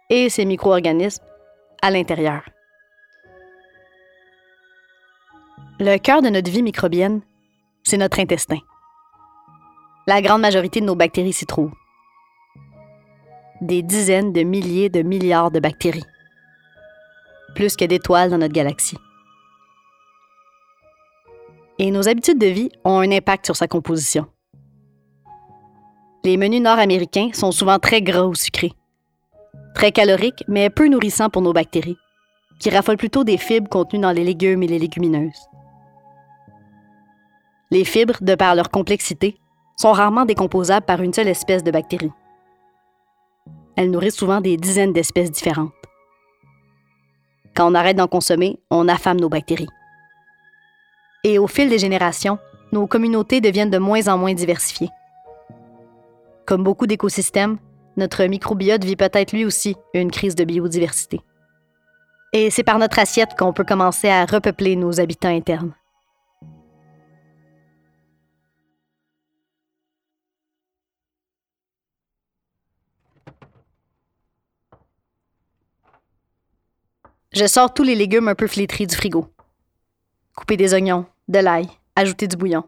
et 0.10 0.30
ses 0.30 0.46
micro-organismes 0.46 1.24
à 1.82 1.92
l'intérieur. 1.92 2.42
Le 5.80 5.98
cœur 5.98 6.22
de 6.22 6.30
notre 6.30 6.52
vie 6.52 6.64
microbienne, 6.64 7.22
c'est 7.84 7.98
notre 7.98 8.20
intestin. 8.20 8.60
La 10.08 10.22
grande 10.22 10.42
majorité 10.42 10.82
de 10.82 10.86
nos 10.86 10.96
bactéries 10.96 11.34
s'y 11.34 11.46
trouvent. 11.46 11.74
Des 13.62 13.82
dizaines 13.82 14.34
de 14.34 14.44
milliers 14.44 14.90
de 14.90 15.02
milliards 15.02 15.52
de 15.52 15.60
bactéries. 15.60 16.04
Plus 17.56 17.76
que 17.76 17.86
d'étoiles 17.86 18.30
dans 18.30 18.38
notre 18.38 18.54
galaxie. 18.54 18.98
Et 21.80 21.92
nos 21.92 22.08
habitudes 22.08 22.40
de 22.40 22.48
vie 22.48 22.70
ont 22.84 23.00
un 23.00 23.12
impact 23.12 23.46
sur 23.46 23.56
sa 23.56 23.68
composition. 23.68 24.28
Les 26.26 26.38
menus 26.38 26.62
nord-américains 26.62 27.32
sont 27.34 27.52
souvent 27.52 27.80
très 27.80 28.02
gras 28.02 28.24
ou 28.24 28.34
sucrés. 28.34 28.72
Très 29.76 29.92
caloriques, 29.92 30.46
mais 30.48 30.70
peu 30.70 30.88
nourrissants 30.88 31.30
pour 31.30 31.42
nos 31.42 31.52
bactéries, 31.52 31.98
qui 32.60 32.70
raffolent 32.70 32.96
plutôt 32.96 33.26
des 33.26 33.36
fibres 33.36 33.68
contenues 33.68 34.02
dans 34.02 34.14
les 34.14 34.24
légumes 34.24 34.64
et 34.64 34.68
les 34.68 34.80
légumineuses. 34.80 35.50
Les 37.72 37.84
fibres, 37.84 38.20
de 38.22 38.36
par 38.36 38.56
leur 38.56 38.70
complexité, 38.70 39.36
sont 39.76 39.92
rarement 39.92 40.24
décomposables 40.24 40.86
par 40.86 41.02
une 41.02 41.12
seule 41.12 41.28
espèce 41.28 41.64
de 41.64 41.72
bactérie. 41.72 42.12
Elles 43.76 43.92
nourrissent 43.92 44.16
souvent 44.16 44.40
des 44.40 44.56
dizaines 44.56 44.94
d'espèces 44.94 45.32
différentes. 45.32 45.74
Quand 47.54 47.70
on 47.70 47.76
arrête 47.76 47.98
d'en 47.98 48.08
consommer, 48.08 48.60
on 48.70 48.88
affame 48.88 49.20
nos 49.20 49.30
bactéries. 49.30 49.68
Et 51.26 51.38
au 51.38 51.48
fil 51.48 51.68
des 51.68 51.80
générations, 51.80 52.40
nos 52.72 52.88
communautés 52.88 53.42
deviennent 53.42 53.70
de 53.70 53.78
moins 53.78 54.08
en 54.08 54.18
moins 54.18 54.34
diversifiées. 54.34 54.90
Comme 56.46 56.64
beaucoup 56.64 56.88
d'écosystèmes, 56.88 57.58
notre 57.96 58.24
microbiote 58.26 58.84
vit 58.84 58.96
peut-être 58.96 59.32
lui 59.32 59.46
aussi 59.46 59.76
une 59.94 60.12
crise 60.12 60.36
de 60.36 60.44
biodiversité. 60.44 61.22
Et 62.34 62.50
c'est 62.50 62.64
par 62.64 62.80
notre 62.80 63.00
assiette 63.00 63.36
qu'on 63.38 63.54
peut 63.54 63.64
commencer 63.64 64.10
à 64.10 64.26
repeupler 64.26 64.76
nos 64.76 65.00
habitants 65.00 65.30
internes. 65.30 65.74
Je 77.32 77.48
sors 77.48 77.74
tous 77.74 77.84
les 77.84 77.96
légumes 77.96 78.28
un 78.28 78.36
peu 78.36 78.48
flétris 78.48 78.86
du 78.86 78.96
frigo. 78.96 79.28
Couper 80.36 80.58
des 80.58 80.74
oignons, 80.74 81.06
de 81.28 81.40
l'ail, 81.40 81.68
ajouter 81.96 82.28
du 82.28 82.36
bouillon, 82.36 82.64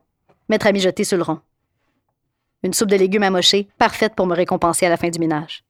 mettre 0.50 0.65
à 0.65 0.72
mijoter 0.72 1.03
sur 1.03 1.17
le 1.17 1.24
rond. 1.24 1.39
Une 2.65 2.74
soupe 2.74 2.89
de 2.89 2.95
légumes 2.95 3.22
amochés, 3.22 3.67
parfaite 3.77 4.15
pour 4.15 4.25
me 4.25 4.34
récompenser 4.34 4.88
à 4.88 4.89
la 4.89 4.98
fin 4.98 5.10
du 5.10 5.19
ménage. 5.19 5.63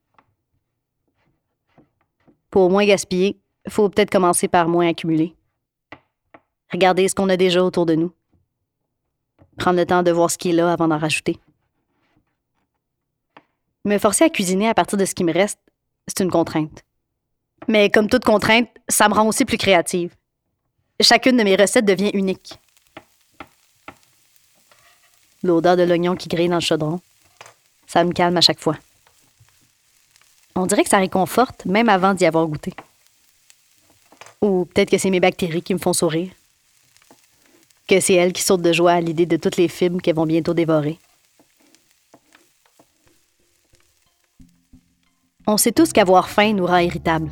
Pour 2.50 2.70
moins 2.70 2.86
gaspiller, 2.86 3.38
il 3.66 3.72
faut 3.74 3.90
peut-être 3.90 4.10
commencer 4.10 4.48
par 4.48 4.70
moins 4.70 4.88
accumuler. 4.88 5.36
Regarder 6.72 7.10
ce 7.10 7.14
qu'on 7.14 7.28
a 7.28 7.36
déjà 7.36 7.62
autour 7.62 7.86
de 7.86 7.96
nous. 7.96 8.14
Prendre 9.58 9.78
le 9.78 9.86
temps 9.86 10.04
de 10.04 10.12
voir 10.12 10.32
ce 10.32 10.38
qui 10.38 10.52
est 10.52 10.54
là 10.54 10.72
avant 10.72 10.88
d'en 10.88 10.98
rajouter. 10.98 11.38
Me 13.84 13.98
forcer 13.98 14.24
à 14.24 14.30
cuisiner 14.30 14.70
à 14.70 14.74
partir 14.74 14.98
de 14.98 15.04
ce 15.04 15.14
qui 15.14 15.26
me 15.26 15.34
reste, 15.34 15.60
c'est 16.08 16.24
une 16.24 16.32
contrainte. 16.32 16.86
Mais 17.68 17.90
comme 17.90 18.08
toute 18.08 18.24
contrainte, 18.24 18.70
ça 18.88 19.10
me 19.10 19.16
rend 19.16 19.28
aussi 19.28 19.44
plus 19.44 19.58
créative. 19.58 20.16
Chacune 21.02 21.36
de 21.36 21.44
mes 21.44 21.58
recettes 21.58 21.84
devient 21.84 22.12
unique 22.14 22.58
l'odeur 25.46 25.78
de 25.78 25.84
l'oignon 25.84 26.16
qui 26.16 26.28
grille 26.28 26.50
dans 26.50 26.56
le 26.56 26.62
chaudron. 26.62 27.00
Ça 27.88 28.04
me 28.04 28.12
calme 28.12 28.38
à 28.38 28.42
chaque 28.42 28.60
fois. 28.60 28.76
On 30.56 30.66
dirait 30.66 30.84
que 30.84 30.90
ça 30.90 30.98
réconforte 30.98 31.66
même 31.66 31.90
avant 31.90 32.14
d'y 32.14 32.26
avoir 32.26 32.48
goûté. 32.48 32.74
Ou 34.42 34.66
peut-être 34.66 34.90
que 34.90 34.98
c'est 34.98 35.10
mes 35.10 35.20
bactéries 35.20 35.62
qui 35.62 35.74
me 35.74 35.80
font 35.80 35.94
sourire. 35.94 36.32
Que 37.88 38.00
c'est 38.00 38.14
elles 38.14 38.34
qui 38.34 38.42
sautent 38.42 38.62
de 38.62 38.74
joie 38.74 38.94
à 38.94 39.02
l'idée 39.02 39.26
de 39.26 39.38
toutes 39.38 39.58
les 39.58 39.68
fibres 39.68 40.02
qu'elles 40.02 40.16
vont 40.16 40.26
bientôt 40.26 40.54
dévorer. 40.54 40.98
On 45.48 45.58
sait 45.58 45.72
tous 45.72 45.94
qu'avoir 45.94 46.30
faim 46.30 46.54
nous 46.54 46.66
rend 46.66 46.78
irritables 46.78 47.30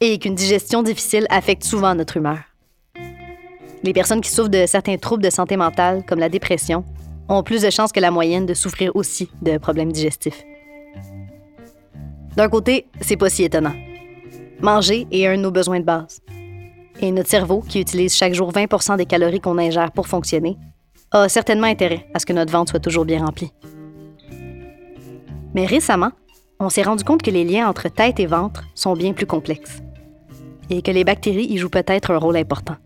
et 0.00 0.18
qu'une 0.18 0.34
digestion 0.34 0.82
difficile 0.82 1.26
affecte 1.30 1.64
souvent 1.64 1.94
notre 1.94 2.16
humeur. 2.16 2.38
Les 3.82 3.92
personnes 3.92 4.20
qui 4.20 4.30
souffrent 4.30 4.50
de 4.50 4.66
certains 4.66 4.96
troubles 4.98 5.22
de 5.22 5.30
santé 5.30 5.56
mentale, 5.56 6.04
comme 6.06 6.18
la 6.18 6.28
dépression, 6.28 6.84
ont 7.28 7.42
plus 7.42 7.62
de 7.62 7.70
chances 7.70 7.92
que 7.92 8.00
la 8.00 8.10
moyenne 8.10 8.46
de 8.46 8.54
souffrir 8.54 8.94
aussi 8.94 9.30
de 9.42 9.58
problèmes 9.58 9.92
digestifs. 9.92 10.44
D'un 12.36 12.48
côté, 12.48 12.86
c'est 13.00 13.16
pas 13.16 13.30
si 13.30 13.44
étonnant. 13.44 13.74
Manger 14.60 15.06
est 15.10 15.26
un 15.26 15.36
de 15.36 15.42
nos 15.42 15.50
besoins 15.50 15.80
de 15.80 15.84
base. 15.84 16.20
Et 17.00 17.10
notre 17.10 17.28
cerveau, 17.28 17.60
qui 17.60 17.80
utilise 17.80 18.14
chaque 18.14 18.34
jour 18.34 18.52
20% 18.52 18.96
des 18.96 19.06
calories 19.06 19.40
qu'on 19.40 19.58
ingère 19.58 19.92
pour 19.92 20.08
fonctionner, 20.08 20.56
a 21.10 21.28
certainement 21.28 21.66
intérêt 21.66 22.06
à 22.14 22.18
ce 22.18 22.26
que 22.26 22.32
notre 22.32 22.52
ventre 22.52 22.70
soit 22.70 22.80
toujours 22.80 23.04
bien 23.04 23.24
rempli. 23.24 23.52
Mais 25.54 25.66
récemment, 25.66 26.10
on 26.60 26.70
s'est 26.70 26.82
rendu 26.82 27.04
compte 27.04 27.22
que 27.22 27.30
les 27.30 27.44
liens 27.44 27.68
entre 27.68 27.88
tête 27.88 28.18
et 28.20 28.26
ventre 28.26 28.64
sont 28.74 28.94
bien 28.94 29.12
plus 29.12 29.26
complexes 29.26 29.82
et 30.70 30.82
que 30.82 30.90
les 30.90 31.04
bactéries 31.04 31.46
y 31.46 31.58
jouent 31.58 31.68
peut-être 31.68 32.10
un 32.10 32.18
rôle 32.18 32.36
important. 32.36 32.76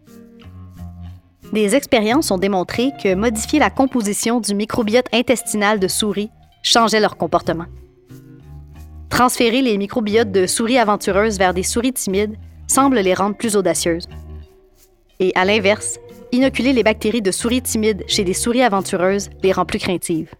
Des 1.52 1.74
expériences 1.74 2.30
ont 2.30 2.36
démontré 2.36 2.90
que 3.02 3.14
modifier 3.14 3.58
la 3.58 3.70
composition 3.70 4.38
du 4.38 4.54
microbiote 4.54 5.06
intestinal 5.14 5.80
de 5.80 5.88
souris 5.88 6.30
changeait 6.62 7.00
leur 7.00 7.16
comportement. 7.16 7.64
Transférer 9.08 9.62
les 9.62 9.78
microbiotes 9.78 10.30
de 10.30 10.46
souris 10.46 10.78
aventureuses 10.78 11.38
vers 11.38 11.54
des 11.54 11.62
souris 11.62 11.94
timides 11.94 12.36
semble 12.66 12.98
les 12.98 13.14
rendre 13.14 13.36
plus 13.36 13.56
audacieuses. 13.56 14.08
Et 15.20 15.32
à 15.34 15.46
l'inverse, 15.46 15.98
inoculer 16.32 16.74
les 16.74 16.82
bactéries 16.82 17.22
de 17.22 17.30
souris 17.30 17.62
timides 17.62 18.04
chez 18.06 18.24
des 18.24 18.34
souris 18.34 18.62
aventureuses 18.62 19.30
les 19.42 19.52
rend 19.52 19.64
plus 19.64 19.78
craintives. 19.78 20.34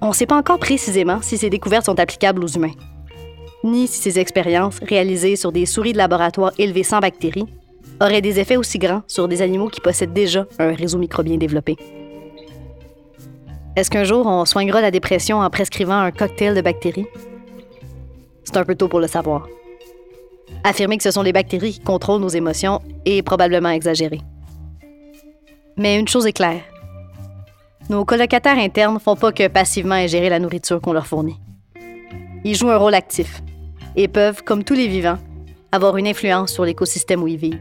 On 0.00 0.08
ne 0.08 0.14
sait 0.14 0.26
pas 0.26 0.36
encore 0.36 0.58
précisément 0.58 1.22
si 1.22 1.38
ces 1.38 1.48
découvertes 1.48 1.86
sont 1.86 2.00
applicables 2.00 2.42
aux 2.42 2.48
humains, 2.48 2.74
ni 3.62 3.86
si 3.86 4.00
ces 4.00 4.18
expériences, 4.18 4.80
réalisées 4.82 5.36
sur 5.36 5.52
des 5.52 5.64
souris 5.64 5.92
de 5.92 5.98
laboratoire 5.98 6.52
élevées 6.58 6.82
sans 6.82 6.98
bactéries, 6.98 7.46
aurait 8.00 8.20
des 8.20 8.38
effets 8.40 8.56
aussi 8.56 8.78
grands 8.78 9.02
sur 9.06 9.28
des 9.28 9.42
animaux 9.42 9.68
qui 9.68 9.80
possèdent 9.80 10.12
déjà 10.12 10.46
un 10.58 10.74
réseau 10.74 10.98
microbien 10.98 11.36
développé. 11.36 11.76
Est-ce 13.76 13.90
qu'un 13.90 14.04
jour 14.04 14.26
on 14.26 14.44
soignera 14.44 14.80
la 14.80 14.90
dépression 14.90 15.40
en 15.40 15.50
prescrivant 15.50 15.98
un 15.98 16.10
cocktail 16.10 16.54
de 16.54 16.60
bactéries? 16.60 17.06
C'est 18.44 18.56
un 18.56 18.64
peu 18.64 18.74
tôt 18.74 18.88
pour 18.88 19.00
le 19.00 19.06
savoir. 19.06 19.48
Affirmer 20.64 20.96
que 20.96 21.02
ce 21.02 21.10
sont 21.10 21.22
les 21.22 21.32
bactéries 21.32 21.74
qui 21.74 21.80
contrôlent 21.80 22.20
nos 22.20 22.28
émotions 22.28 22.80
est 23.04 23.22
probablement 23.22 23.68
exagéré. 23.70 24.20
Mais 25.76 25.98
une 25.98 26.08
chose 26.08 26.26
est 26.26 26.32
claire. 26.32 26.62
Nos 27.90 28.04
colocataires 28.04 28.58
internes 28.58 28.98
font 28.98 29.14
pas 29.14 29.30
que 29.30 29.46
passivement 29.48 29.94
ingérer 29.94 30.30
la 30.30 30.38
nourriture 30.38 30.80
qu'on 30.80 30.92
leur 30.92 31.06
fournit. 31.06 31.38
Ils 32.44 32.54
jouent 32.54 32.70
un 32.70 32.78
rôle 32.78 32.94
actif 32.94 33.42
et 33.94 34.08
peuvent, 34.08 34.42
comme 34.42 34.64
tous 34.64 34.74
les 34.74 34.88
vivants, 34.88 35.18
avoir 35.70 35.96
une 35.96 36.08
influence 36.08 36.52
sur 36.52 36.64
l'écosystème 36.64 37.22
où 37.22 37.28
ils 37.28 37.36
vivent. 37.36 37.60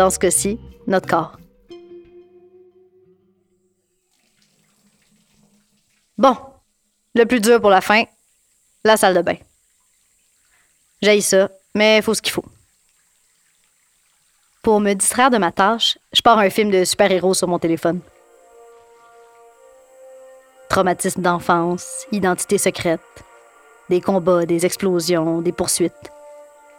Dans 0.00 0.08
ce 0.08 0.18
cas-ci, 0.18 0.58
notre 0.86 1.06
corps. 1.06 1.36
Bon, 6.16 6.34
le 7.14 7.26
plus 7.26 7.38
dur 7.38 7.60
pour 7.60 7.68
la 7.68 7.82
fin, 7.82 8.04
la 8.82 8.96
salle 8.96 9.14
de 9.14 9.20
bain. 9.20 9.36
J'aille 11.02 11.20
ça, 11.20 11.50
mais 11.74 11.98
il 11.98 12.02
faut 12.02 12.14
ce 12.14 12.22
qu'il 12.22 12.32
faut. 12.32 12.46
Pour 14.62 14.80
me 14.80 14.94
distraire 14.94 15.28
de 15.28 15.36
ma 15.36 15.52
tâche, 15.52 15.98
je 16.14 16.22
pars 16.22 16.38
un 16.38 16.48
film 16.48 16.70
de 16.70 16.82
super-héros 16.86 17.34
sur 17.34 17.48
mon 17.48 17.58
téléphone. 17.58 18.00
Traumatisme 20.70 21.20
d'enfance, 21.20 22.06
identité 22.10 22.56
secrète, 22.56 23.02
des 23.90 24.00
combats, 24.00 24.46
des 24.46 24.64
explosions, 24.64 25.42
des 25.42 25.52
poursuites, 25.52 26.10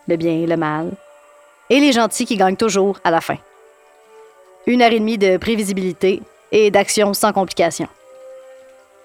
le 0.08 0.16
bien 0.16 0.48
le 0.48 0.58
mal, 0.58 0.98
et 1.72 1.80
les 1.80 1.94
gentils 1.94 2.26
qui 2.26 2.36
gagnent 2.36 2.58
toujours 2.58 3.00
à 3.04 3.10
la 3.10 3.22
fin. 3.22 3.38
Une 4.68 4.82
heure 4.82 4.92
et 4.92 5.00
demie 5.00 5.18
de 5.18 5.38
prévisibilité 5.38 6.22
et 6.52 6.70
d'action 6.70 7.14
sans 7.14 7.32
complications. 7.32 7.88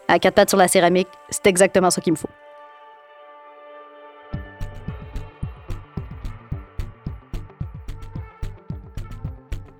À 0.08 0.18
quatre 0.18 0.34
pattes 0.34 0.50
sur 0.50 0.58
la 0.58 0.66
céramique, 0.66 1.08
c'est 1.30 1.46
exactement 1.46 1.90
ce 1.90 2.00
qu'il 2.00 2.12
me 2.12 2.18
faut. 2.18 2.28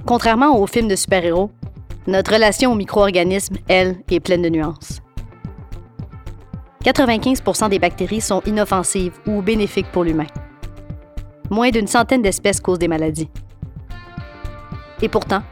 Contrairement 0.07 0.57
aux 0.57 0.69
films 0.69 0.87
de 0.87 0.95
super-héros, 0.95 1.50
notre 2.07 2.33
relation 2.35 2.71
aux 2.71 2.76
micro-organismes, 2.76 3.57
elle, 3.66 3.97
est 4.09 4.21
pleine 4.21 4.43
de 4.43 4.49
nuances. 4.49 5.00
95% 6.85 7.69
des 7.69 7.81
bactéries 7.81 8.21
sont 8.21 8.43
inoffensives 8.47 9.19
ou 9.26 9.43
bénéfiques 9.43 9.90
pour 9.90 10.05
l'humain. 10.05 10.26
Moins 11.50 11.71
d'une 11.71 11.87
centaine 11.87 12.23
d'espèces 12.23 12.61
causent 12.61 12.79
des 12.79 12.88
maladies. 12.88 13.29
Et 15.03 15.09
pourtant, 15.09 15.43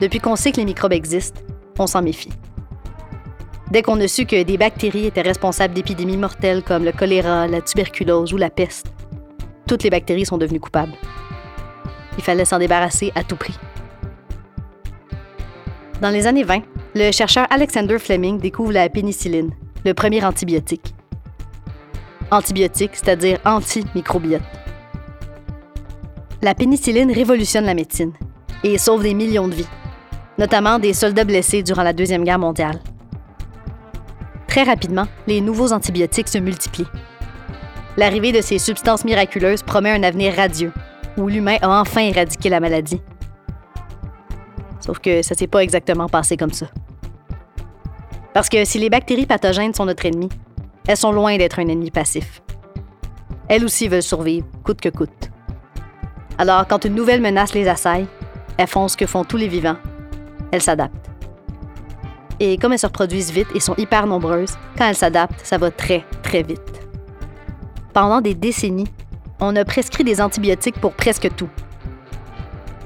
depuis 0.00 0.20
qu'on 0.20 0.36
sait 0.36 0.52
que 0.52 0.58
les 0.58 0.64
microbes 0.64 0.92
existent, 0.92 1.40
on 1.78 1.86
s'en 1.86 2.02
méfie. 2.02 2.32
Dès 3.70 3.82
qu'on 3.82 4.00
a 4.00 4.08
su 4.08 4.26
que 4.26 4.42
des 4.42 4.58
bactéries 4.58 5.06
étaient 5.06 5.22
responsables 5.22 5.74
d'épidémies 5.74 6.16
mortelles 6.16 6.62
comme 6.62 6.84
le 6.84 6.92
choléra, 6.92 7.46
la 7.46 7.60
tuberculose 7.60 8.32
ou 8.32 8.36
la 8.36 8.50
peste, 8.50 8.92
toutes 9.66 9.84
les 9.84 9.90
bactéries 9.90 10.26
sont 10.26 10.38
devenues 10.38 10.60
coupables. 10.60 10.94
Il 12.18 12.24
fallait 12.24 12.44
s'en 12.44 12.58
débarrasser 12.58 13.12
à 13.14 13.22
tout 13.22 13.36
prix. 13.36 13.56
Dans 16.00 16.10
les 16.10 16.26
années 16.26 16.42
20, 16.42 16.62
le 16.94 17.12
chercheur 17.12 17.46
Alexander 17.50 17.98
Fleming 17.98 18.38
découvre 18.38 18.72
la 18.72 18.88
pénicilline, 18.88 19.52
le 19.84 19.94
premier 19.94 20.24
antibiotique. 20.24 20.94
Antibiotique, 22.30 22.92
c'est-à-dire 22.94 23.38
antimicrobiote. 23.44 24.42
La 26.42 26.54
pénicilline 26.54 27.12
révolutionne 27.12 27.66
la 27.66 27.74
médecine 27.74 28.12
et 28.64 28.78
sauve 28.78 29.02
des 29.02 29.12
millions 29.12 29.46
de 29.46 29.54
vies, 29.54 29.68
notamment 30.38 30.78
des 30.78 30.94
soldats 30.94 31.24
blessés 31.24 31.62
durant 31.62 31.82
la 31.82 31.92
Deuxième 31.92 32.24
Guerre 32.24 32.38
mondiale. 32.38 32.80
Très 34.46 34.62
rapidement, 34.62 35.06
les 35.26 35.42
nouveaux 35.42 35.74
antibiotiques 35.74 36.28
se 36.28 36.38
multiplient. 36.38 36.88
L'arrivée 37.98 38.32
de 38.32 38.40
ces 38.40 38.58
substances 38.58 39.04
miraculeuses 39.04 39.62
promet 39.62 39.90
un 39.90 40.02
avenir 40.02 40.34
radieux, 40.34 40.72
où 41.18 41.28
l'humain 41.28 41.58
a 41.60 41.82
enfin 41.82 42.00
éradiqué 42.00 42.48
la 42.48 42.60
maladie 42.60 43.02
Sauf 44.80 44.98
que 44.98 45.20
ça 45.20 45.34
s'est 45.34 45.46
pas 45.46 45.62
exactement 45.62 46.08
passé 46.08 46.38
comme 46.38 46.52
ça. 46.52 46.66
Parce 48.32 48.48
que 48.48 48.64
si 48.64 48.78
les 48.78 48.88
bactéries 48.88 49.26
pathogènes 49.26 49.74
sont 49.74 49.84
notre 49.84 50.06
ennemi, 50.06 50.30
elles 50.88 50.96
sont 50.96 51.12
loin 51.12 51.36
d'être 51.36 51.58
un 51.58 51.68
ennemi 51.68 51.90
passif. 51.90 52.40
Elles 53.46 53.64
aussi 53.64 53.88
veulent 53.88 54.02
survivre, 54.02 54.46
coûte 54.64 54.80
que 54.80 54.88
coûte. 54.88 55.29
Alors, 56.40 56.66
quand 56.66 56.86
une 56.86 56.94
nouvelle 56.94 57.20
menace 57.20 57.52
les 57.52 57.68
assaille, 57.68 58.06
elles 58.56 58.66
font 58.66 58.88
ce 58.88 58.96
que 58.96 59.04
font 59.04 59.24
tous 59.24 59.36
les 59.36 59.46
vivants. 59.46 59.76
Elles 60.50 60.62
s'adaptent. 60.62 61.10
Et 62.40 62.56
comme 62.56 62.72
elles 62.72 62.78
se 62.78 62.86
reproduisent 62.86 63.30
vite 63.30 63.48
et 63.54 63.60
sont 63.60 63.74
hyper 63.76 64.06
nombreuses, 64.06 64.56
quand 64.78 64.86
elles 64.86 64.96
s'adaptent, 64.96 65.44
ça 65.44 65.58
va 65.58 65.70
très, 65.70 66.02
très 66.22 66.42
vite. 66.42 66.80
Pendant 67.92 68.22
des 68.22 68.34
décennies, 68.34 68.88
on 69.38 69.54
a 69.54 69.66
prescrit 69.66 70.02
des 70.02 70.22
antibiotiques 70.22 70.80
pour 70.80 70.94
presque 70.94 71.28
tout, 71.36 71.50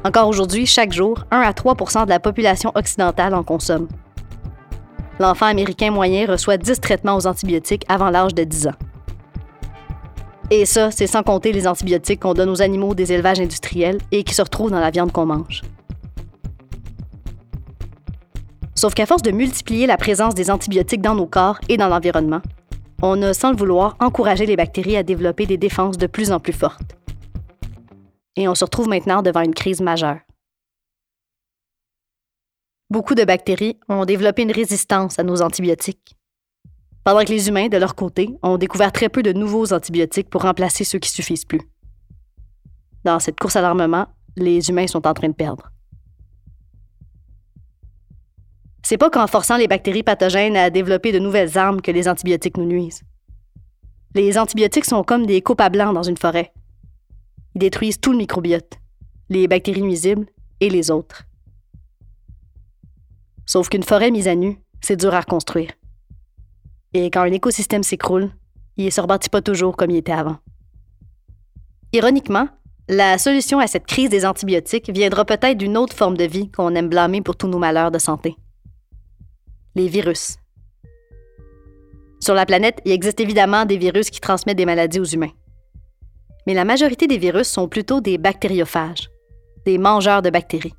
encore 0.06 0.28
aujourd'hui, 0.28 0.66
chaque 0.66 0.92
jour, 0.92 1.24
1 1.30 1.40
à 1.40 1.52
3% 1.52 2.04
de 2.04 2.10
la 2.10 2.20
population 2.20 2.70
occidentale 2.74 3.34
en 3.34 3.42
consomme. 3.42 3.88
L'enfant 5.18 5.46
américain 5.46 5.90
moyen 5.90 6.26
reçoit 6.26 6.58
10 6.58 6.78
traitements 6.80 7.16
aux 7.16 7.26
antibiotiques 7.26 7.86
avant 7.88 8.10
l'âge 8.10 8.34
de 8.34 8.44
10 8.44 8.66
ans. 8.66 8.74
Et 10.50 10.66
ça, 10.66 10.90
c'est 10.90 11.06
sans 11.06 11.22
compter 11.22 11.52
les 11.52 11.66
antibiotiques 11.66 12.20
qu'on 12.20 12.34
donne 12.34 12.50
aux 12.50 12.62
animaux 12.62 12.94
des 12.94 13.12
élevages 13.12 13.40
industriels 13.40 13.98
et 14.12 14.24
qui 14.24 14.34
se 14.34 14.42
retrouvent 14.42 14.70
dans 14.70 14.80
la 14.80 14.90
viande 14.90 15.12
qu'on 15.12 15.26
mange. 15.26 15.62
Sauf 18.74 18.94
qu'à 18.94 19.06
force 19.06 19.22
de 19.22 19.30
multiplier 19.30 19.86
la 19.86 19.96
présence 19.96 20.34
des 20.34 20.50
antibiotiques 20.50 21.02
dans 21.02 21.14
nos 21.14 21.26
corps 21.26 21.58
et 21.68 21.76
dans 21.76 21.88
l'environnement, 21.88 22.42
on 23.02 23.20
a, 23.22 23.32
sans 23.32 23.50
le 23.50 23.56
vouloir, 23.56 23.96
encouragé 24.00 24.46
les 24.46 24.56
bactéries 24.56 24.96
à 24.96 25.02
développer 25.02 25.46
des 25.46 25.56
défenses 25.56 25.96
de 25.96 26.06
plus 26.06 26.32
en 26.32 26.40
plus 26.40 26.52
fortes 26.52 26.94
et 28.36 28.48
on 28.48 28.54
se 28.54 28.64
retrouve 28.64 28.88
maintenant 28.88 29.22
devant 29.22 29.42
une 29.42 29.54
crise 29.54 29.80
majeure. 29.80 30.18
Beaucoup 32.90 33.14
de 33.14 33.24
bactéries 33.24 33.78
ont 33.88 34.04
développé 34.04 34.42
une 34.42 34.52
résistance 34.52 35.18
à 35.18 35.22
nos 35.22 35.42
antibiotiques, 35.42 36.16
pendant 37.04 37.22
que 37.22 37.30
les 37.30 37.48
humains, 37.48 37.68
de 37.68 37.76
leur 37.76 37.94
côté, 37.94 38.30
ont 38.42 38.56
découvert 38.56 38.90
très 38.90 39.10
peu 39.10 39.22
de 39.22 39.32
nouveaux 39.32 39.72
antibiotiques 39.72 40.30
pour 40.30 40.42
remplacer 40.42 40.84
ceux 40.84 40.98
qui 40.98 41.10
suffisent 41.10 41.44
plus. 41.44 41.60
Dans 43.04 43.20
cette 43.20 43.38
course 43.38 43.56
à 43.56 43.60
l'armement, 43.60 44.06
les 44.36 44.70
humains 44.70 44.86
sont 44.86 45.06
en 45.06 45.12
train 45.12 45.28
de 45.28 45.34
perdre. 45.34 45.70
C'est 48.82 48.98
pas 48.98 49.10
qu'en 49.10 49.26
forçant 49.26 49.56
les 49.56 49.68
bactéries 49.68 50.02
pathogènes 50.02 50.56
à 50.56 50.70
développer 50.70 51.12
de 51.12 51.18
nouvelles 51.18 51.56
armes 51.56 51.80
que 51.80 51.90
les 51.90 52.08
antibiotiques 52.08 52.56
nous 52.56 52.66
nuisent. 52.66 53.02
Les 54.14 54.38
antibiotiques 54.38 54.84
sont 54.84 55.02
comme 55.04 55.26
des 55.26 55.42
copains 55.42 55.70
blancs 55.70 55.94
dans 55.94 56.02
une 56.02 56.16
forêt. 56.16 56.52
Ils 57.54 57.60
détruisent 57.60 58.00
tout 58.00 58.12
le 58.12 58.18
microbiote, 58.18 58.74
les 59.28 59.48
bactéries 59.48 59.82
nuisibles 59.82 60.26
et 60.60 60.70
les 60.70 60.90
autres. 60.90 61.24
Sauf 63.46 63.68
qu'une 63.68 63.82
forêt 63.82 64.10
mise 64.10 64.28
à 64.28 64.34
nu, 64.34 64.58
c'est 64.80 64.96
dur 64.96 65.14
à 65.14 65.20
reconstruire. 65.20 65.70
Et 66.94 67.10
quand 67.10 67.22
un 67.22 67.32
écosystème 67.32 67.82
s'écroule, 67.82 68.30
il 68.76 68.86
ne 68.86 68.90
se 68.90 69.00
rebâtit 69.00 69.28
pas 69.28 69.42
toujours 69.42 69.76
comme 69.76 69.90
il 69.90 69.98
était 69.98 70.12
avant. 70.12 70.38
Ironiquement, 71.92 72.48
la 72.88 73.18
solution 73.18 73.58
à 73.58 73.66
cette 73.66 73.86
crise 73.86 74.08
des 74.08 74.24
antibiotiques 74.24 74.90
viendra 74.90 75.24
peut-être 75.24 75.58
d'une 75.58 75.76
autre 75.76 75.94
forme 75.94 76.16
de 76.16 76.24
vie 76.24 76.50
qu'on 76.50 76.74
aime 76.74 76.88
blâmer 76.88 77.20
pour 77.20 77.36
tous 77.36 77.48
nos 77.48 77.58
malheurs 77.58 77.90
de 77.90 77.98
santé. 77.98 78.36
Les 79.74 79.88
virus. 79.88 80.36
Sur 82.20 82.34
la 82.34 82.46
planète, 82.46 82.80
il 82.84 82.92
existe 82.92 83.20
évidemment 83.20 83.66
des 83.66 83.76
virus 83.76 84.08
qui 84.08 84.20
transmettent 84.20 84.56
des 84.56 84.66
maladies 84.66 85.00
aux 85.00 85.04
humains 85.04 85.32
mais 86.46 86.54
la 86.54 86.64
majorité 86.64 87.06
des 87.06 87.18
virus 87.18 87.48
sont 87.48 87.68
plutôt 87.68 88.00
des 88.00 88.18
bactériophages, 88.18 89.10
des 89.64 89.78
mangeurs 89.78 90.22
de 90.22 90.30
bactéries. 90.30 90.74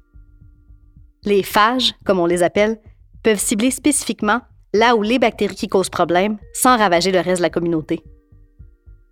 Les 1.23 1.43
phages, 1.43 1.93
comme 2.05 2.19
on 2.19 2.27
les 2.27 2.43
appelle, 2.43 2.79
peuvent 3.23 3.39
cibler 3.39 3.71
spécifiquement 3.71 4.41
là 4.75 4.95
où 4.95 5.01
les 5.01 5.19
bactéries 5.19 5.55
qui 5.55 5.67
causent 5.67 5.89
problème 5.89 6.37
sans 6.53 6.77
ravager 6.77 7.11
le 7.11 7.19
reste 7.19 7.37
de 7.37 7.43
la 7.43 7.49
communauté. 7.49 8.03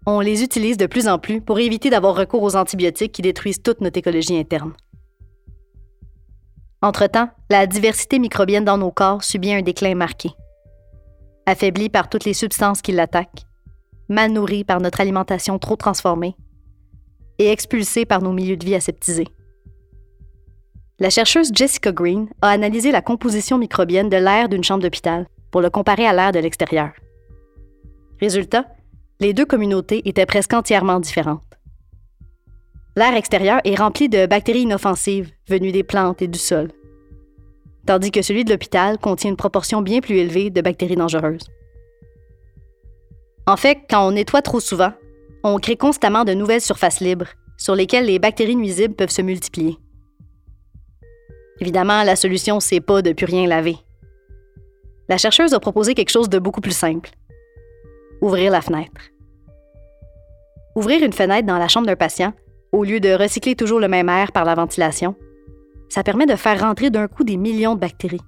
On 0.06 0.20
les 0.20 0.44
utilise 0.44 0.78
de 0.78 0.86
plus 0.86 1.08
en 1.08 1.18
plus 1.18 1.40
pour 1.40 1.60
éviter 1.60 1.90
d'avoir 1.90 2.16
recours 2.16 2.44
aux 2.44 2.56
antibiotiques 2.56 3.14
qui 3.14 3.22
détruisent 3.22 3.64
toute 3.64 3.80
notre 3.80 3.98
écologie 3.98 4.38
interne. 4.38 4.74
Entre-temps, 6.82 7.30
la 7.50 7.66
diversité 7.66 8.20
microbienne 8.20 8.66
dans 8.66 8.78
nos 8.78 8.92
corps 8.92 9.24
subit 9.24 9.54
un 9.54 9.62
déclin 9.62 9.96
marqué. 9.96 10.32
Affaiblie 11.46 11.90
par 11.90 12.10
toutes 12.10 12.26
les 12.26 12.34
substances 12.34 12.82
qui 12.82 12.92
l'attaquent, 12.92 13.46
mal 14.10 14.32
nourris 14.34 14.66
par 14.66 14.82
notre 14.82 15.00
alimentation 15.00 15.58
trop 15.60 15.78
transformée 15.78 16.36
et 17.40 17.50
expulsés 17.50 18.06
par 18.06 18.22
nos 18.22 18.34
milieux 18.34 18.58
de 18.58 18.66
vie 18.66 18.76
aseptisés. 18.76 19.28
La 21.00 21.10
chercheuse 21.10 21.52
Jessica 21.54 21.94
Green 21.94 22.28
a 22.42 22.50
analysé 22.50 22.92
la 22.92 23.02
composition 23.02 23.58
microbienne 23.58 24.10
de 24.10 24.18
l'air 24.18 24.50
d'une 24.50 24.64
chambre 24.64 24.84
d'hôpital 24.84 25.26
pour 25.54 25.62
le 25.62 25.70
comparer 25.70 26.08
à 26.08 26.14
l'air 26.14 26.32
de 26.32 26.40
l'extérieur. 26.40 26.92
Résultat, 28.20 28.66
les 29.20 29.34
deux 29.34 29.46
communautés 29.46 30.02
étaient 30.10 30.26
presque 30.26 30.52
entièrement 30.52 31.00
différentes. 31.00 31.60
L'air 32.96 33.16
extérieur 33.16 33.62
est 33.64 33.76
rempli 33.76 34.10
de 34.10 34.26
bactéries 34.26 34.64
inoffensives 34.64 35.32
venues 35.48 35.72
des 35.72 35.84
plantes 35.84 36.24
et 36.24 36.28
du 36.28 36.40
sol. 36.40 36.72
tandis 37.86 38.12
que 38.12 38.22
celui 38.22 38.46
de 38.46 38.50
l'hôpital 38.50 38.98
contient 38.98 39.30
une 39.30 39.36
proportion 39.36 39.82
bien 39.82 40.00
plus 40.00 40.18
élevée 40.18 40.50
de 40.50 40.62
bactéries 40.62 40.96
dangereuses. 40.96 41.46
En 43.46 43.58
fait, 43.58 43.80
quand 43.90 44.08
on 44.08 44.14
nettoie 44.14 44.42
trop 44.42 44.62
souvent, 44.62 44.94
on 45.44 45.60
crée 45.60 45.76
constamment 45.76 46.24
de 46.24 46.34
nouvelles 46.34 46.62
surfaces 46.62 47.02
libres 47.02 47.28
sur 47.58 47.76
lesquelles 47.76 48.06
les 48.06 48.20
bactéries 48.20 48.56
nuisibles 48.56 48.96
peuvent 48.96 49.10
se 49.10 49.22
multiplier. 49.22 49.78
Évidemment, 51.60 52.04
la 52.04 52.16
solution, 52.16 52.62
c'est 52.62 52.80
pas 52.80 53.02
de 53.02 53.12
plus 53.12 53.26
rien 53.26 53.46
laver. 53.48 53.78
La 55.10 55.18
chercheuse 55.18 55.54
a 55.54 55.60
proposé 55.60 55.94
quelque 55.94 56.12
chose 56.12 56.30
de 56.30 56.40
beaucoup 56.40 56.62
plus 56.62 56.76
simple. 56.76 57.12
Ouvrir 58.22 58.52
la 58.52 58.62
fenêtre. 58.62 59.02
Ouvrir 60.76 61.04
une 61.04 61.14
fenêtre 61.14 61.46
dans 61.46 61.58
la 61.58 61.68
chambre 61.68 61.88
d'un 61.88 61.96
patient, 61.96 62.34
au 62.72 62.84
lieu 62.84 63.00
de 63.00 63.14
recycler 63.14 63.56
toujours 63.56 63.80
le 63.80 63.88
même 63.88 64.10
air 64.10 64.32
par 64.32 64.46
la 64.46 64.56
ventilation, 64.56 65.16
ça 65.90 66.04
permet 66.04 66.26
de 66.26 66.36
faire 66.36 66.60
rentrer 66.60 66.90
d'un 66.90 67.08
coup 67.08 67.24
des 67.24 67.38
millions 67.38 67.76
de 67.76 67.80
bactéries. 67.80 68.22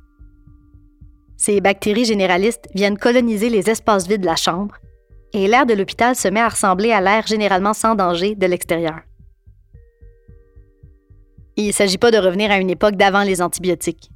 Ces 1.38 1.62
bactéries 1.62 2.06
généralistes 2.06 2.68
viennent 2.76 2.98
coloniser 2.98 3.50
les 3.50 3.70
espaces 3.70 4.08
vides 4.08 4.22
de 4.22 4.26
la 4.26 4.36
chambre 4.36 4.76
et 5.34 5.48
l'air 5.48 5.66
de 5.66 5.74
l'hôpital 5.74 6.16
se 6.16 6.28
met 6.28 6.40
à 6.40 6.50
ressembler 6.50 6.92
à 6.92 7.02
l'air 7.02 7.26
généralement 7.26 7.74
sans 7.74 7.96
danger 7.96 8.36
de 8.36 8.46
l'extérieur. 8.46 9.00
Il 11.58 11.68
ne 11.68 11.72
s'agit 11.72 11.98
pas 11.98 12.12
de 12.12 12.18
revenir 12.18 12.52
à 12.52 12.58
une 12.58 12.70
époque 12.70 12.96
d'avant 12.96 13.24
les 13.24 13.42
antibiotiques, 13.42 14.10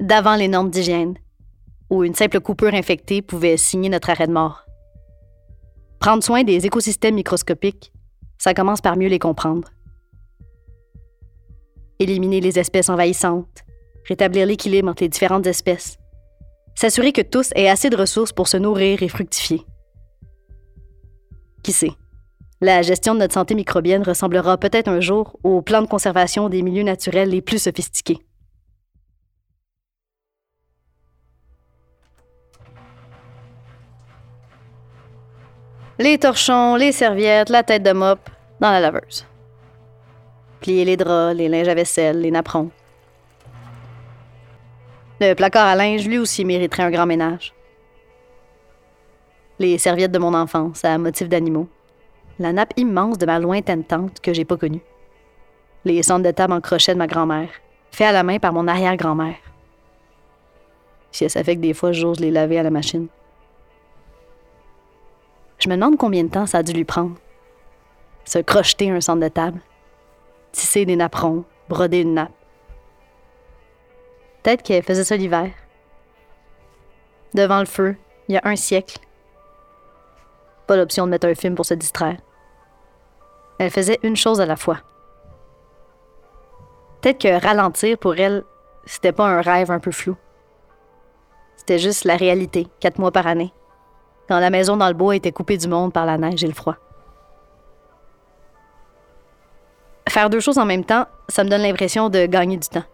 d'avant 0.00 0.36
les 0.36 0.48
normes 0.48 0.70
d'hygiène, 0.70 1.14
où 1.94 2.04
une 2.04 2.14
simple 2.14 2.40
coupure 2.40 2.74
infectée 2.74 3.22
pouvait 3.22 3.56
signer 3.56 3.88
notre 3.88 4.10
arrêt 4.10 4.26
de 4.26 4.32
mort. 4.32 4.66
Prendre 6.00 6.24
soin 6.24 6.42
des 6.42 6.66
écosystèmes 6.66 7.14
microscopiques, 7.14 7.92
ça 8.36 8.52
commence 8.52 8.80
par 8.80 8.96
mieux 8.96 9.08
les 9.08 9.20
comprendre. 9.20 9.68
Éliminer 12.00 12.40
les 12.40 12.58
espèces 12.58 12.88
envahissantes, 12.88 13.64
rétablir 14.08 14.46
l'équilibre 14.46 14.88
entre 14.90 15.04
les 15.04 15.08
différentes 15.08 15.46
espèces, 15.46 15.96
s'assurer 16.74 17.12
que 17.12 17.22
tous 17.22 17.52
aient 17.54 17.68
assez 17.68 17.90
de 17.90 17.96
ressources 17.96 18.32
pour 18.32 18.48
se 18.48 18.56
nourrir 18.56 19.02
et 19.02 19.08
fructifier. 19.08 19.62
Qui 21.62 21.72
sait? 21.72 21.92
La 22.60 22.82
gestion 22.82 23.14
de 23.14 23.20
notre 23.20 23.34
santé 23.34 23.54
microbienne 23.54 24.02
ressemblera 24.02 24.58
peut-être 24.58 24.88
un 24.88 25.00
jour 25.00 25.38
au 25.44 25.62
plan 25.62 25.80
de 25.80 25.86
conservation 25.86 26.48
des 26.48 26.62
milieux 26.62 26.82
naturels 26.82 27.30
les 27.30 27.40
plus 27.40 27.62
sophistiqués. 27.62 28.18
Les 35.96 36.18
torchons, 36.18 36.74
les 36.74 36.90
serviettes, 36.90 37.50
la 37.50 37.62
tête 37.62 37.84
de 37.84 37.92
mop 37.92 38.18
dans 38.58 38.72
la 38.72 38.80
laveuse. 38.80 39.24
Plier 40.60 40.84
les 40.84 40.96
draps, 40.96 41.36
les 41.36 41.48
linges 41.48 41.68
à 41.68 41.74
vaisselle, 41.74 42.20
les 42.20 42.32
napperons. 42.32 42.70
Le 45.20 45.34
placard 45.34 45.68
à 45.68 45.76
linge, 45.76 46.08
lui 46.08 46.18
aussi, 46.18 46.44
mériterait 46.44 46.82
un 46.82 46.90
grand 46.90 47.06
ménage. 47.06 47.54
Les 49.60 49.78
serviettes 49.78 50.10
de 50.10 50.18
mon 50.18 50.34
enfance 50.34 50.84
à 50.84 50.98
motifs 50.98 51.28
d'animaux. 51.28 51.68
La 52.40 52.52
nappe 52.52 52.72
immense 52.76 53.16
de 53.16 53.26
ma 53.26 53.38
lointaine 53.38 53.84
tante 53.84 54.18
que 54.18 54.34
j'ai 54.34 54.44
pas 54.44 54.56
connue. 54.56 54.82
Les 55.84 56.02
centres 56.02 56.24
de 56.24 56.32
table 56.32 56.54
en 56.54 56.60
crochet 56.60 56.94
de 56.94 56.98
ma 56.98 57.06
grand-mère, 57.06 57.50
faits 57.92 58.08
à 58.08 58.12
la 58.12 58.24
main 58.24 58.40
par 58.40 58.52
mon 58.52 58.66
arrière-grand-mère. 58.66 59.36
Si 61.12 61.30
ça 61.30 61.44
fait 61.44 61.54
que 61.54 61.60
des 61.60 61.74
fois, 61.74 61.92
j'ose 61.92 62.18
les 62.18 62.32
laver 62.32 62.58
à 62.58 62.64
la 62.64 62.70
machine. 62.70 63.06
Je 65.64 65.70
me 65.70 65.76
demande 65.76 65.96
combien 65.96 66.24
de 66.24 66.28
temps 66.28 66.44
ça 66.44 66.58
a 66.58 66.62
dû 66.62 66.74
lui 66.74 66.84
prendre. 66.84 67.16
Se 68.26 68.38
crocheter 68.38 68.90
un 68.90 69.00
centre 69.00 69.22
de 69.22 69.28
table, 69.28 69.62
tisser 70.52 70.84
des 70.84 70.94
napperons, 70.94 71.44
broder 71.70 72.02
une 72.02 72.12
nappe. 72.12 72.32
Peut-être 74.42 74.62
qu'elle 74.62 74.82
faisait 74.82 75.04
ça 75.04 75.16
l'hiver. 75.16 75.50
Devant 77.32 77.60
le 77.60 77.64
feu, 77.64 77.96
il 78.28 78.34
y 78.34 78.36
a 78.36 78.42
un 78.44 78.56
siècle. 78.56 78.98
Pas 80.66 80.76
l'option 80.76 81.06
de 81.06 81.12
mettre 81.12 81.28
un 81.28 81.34
film 81.34 81.54
pour 81.54 81.64
se 81.64 81.72
distraire. 81.72 82.18
Elle 83.58 83.70
faisait 83.70 84.00
une 84.02 84.16
chose 84.16 84.42
à 84.42 84.46
la 84.46 84.56
fois. 84.56 84.80
Peut-être 87.00 87.22
que 87.22 87.42
ralentir 87.42 87.96
pour 87.96 88.16
elle, 88.16 88.44
c'était 88.84 89.12
pas 89.12 89.28
un 89.28 89.40
rêve 89.40 89.70
un 89.70 89.80
peu 89.80 89.92
flou. 89.92 90.14
C'était 91.56 91.78
juste 91.78 92.04
la 92.04 92.16
réalité, 92.16 92.68
quatre 92.80 92.98
mois 92.98 93.12
par 93.12 93.26
année 93.26 93.54
quand 94.28 94.38
la 94.38 94.50
maison 94.50 94.76
dans 94.76 94.88
le 94.88 94.94
bois 94.94 95.16
était 95.16 95.32
coupée 95.32 95.56
du 95.56 95.68
monde 95.68 95.92
par 95.92 96.06
la 96.06 96.18
neige 96.18 96.42
et 96.42 96.46
le 96.46 96.54
froid. 96.54 96.76
Faire 100.08 100.30
deux 100.30 100.40
choses 100.40 100.58
en 100.58 100.64
même 100.64 100.84
temps, 100.84 101.06
ça 101.28 101.44
me 101.44 101.48
donne 101.48 101.62
l'impression 101.62 102.08
de 102.08 102.26
gagner 102.26 102.56
du 102.56 102.68
temps. 102.68 102.84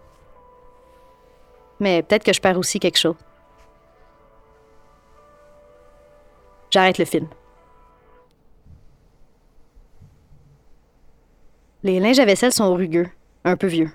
Mais 1.78 2.02
peut-être 2.02 2.24
que 2.24 2.32
je 2.32 2.40
perds 2.40 2.58
aussi 2.58 2.80
quelque 2.80 2.98
chose. 2.98 3.16
J'arrête 6.70 6.98
le 6.98 7.04
film. 7.04 7.28
Les 11.82 11.98
linges 11.98 12.18
à 12.18 12.24
vaisselle 12.24 12.52
sont 12.52 12.74
rugueux, 12.74 13.08
un 13.44 13.56
peu 13.56 13.66
vieux. 13.66 13.90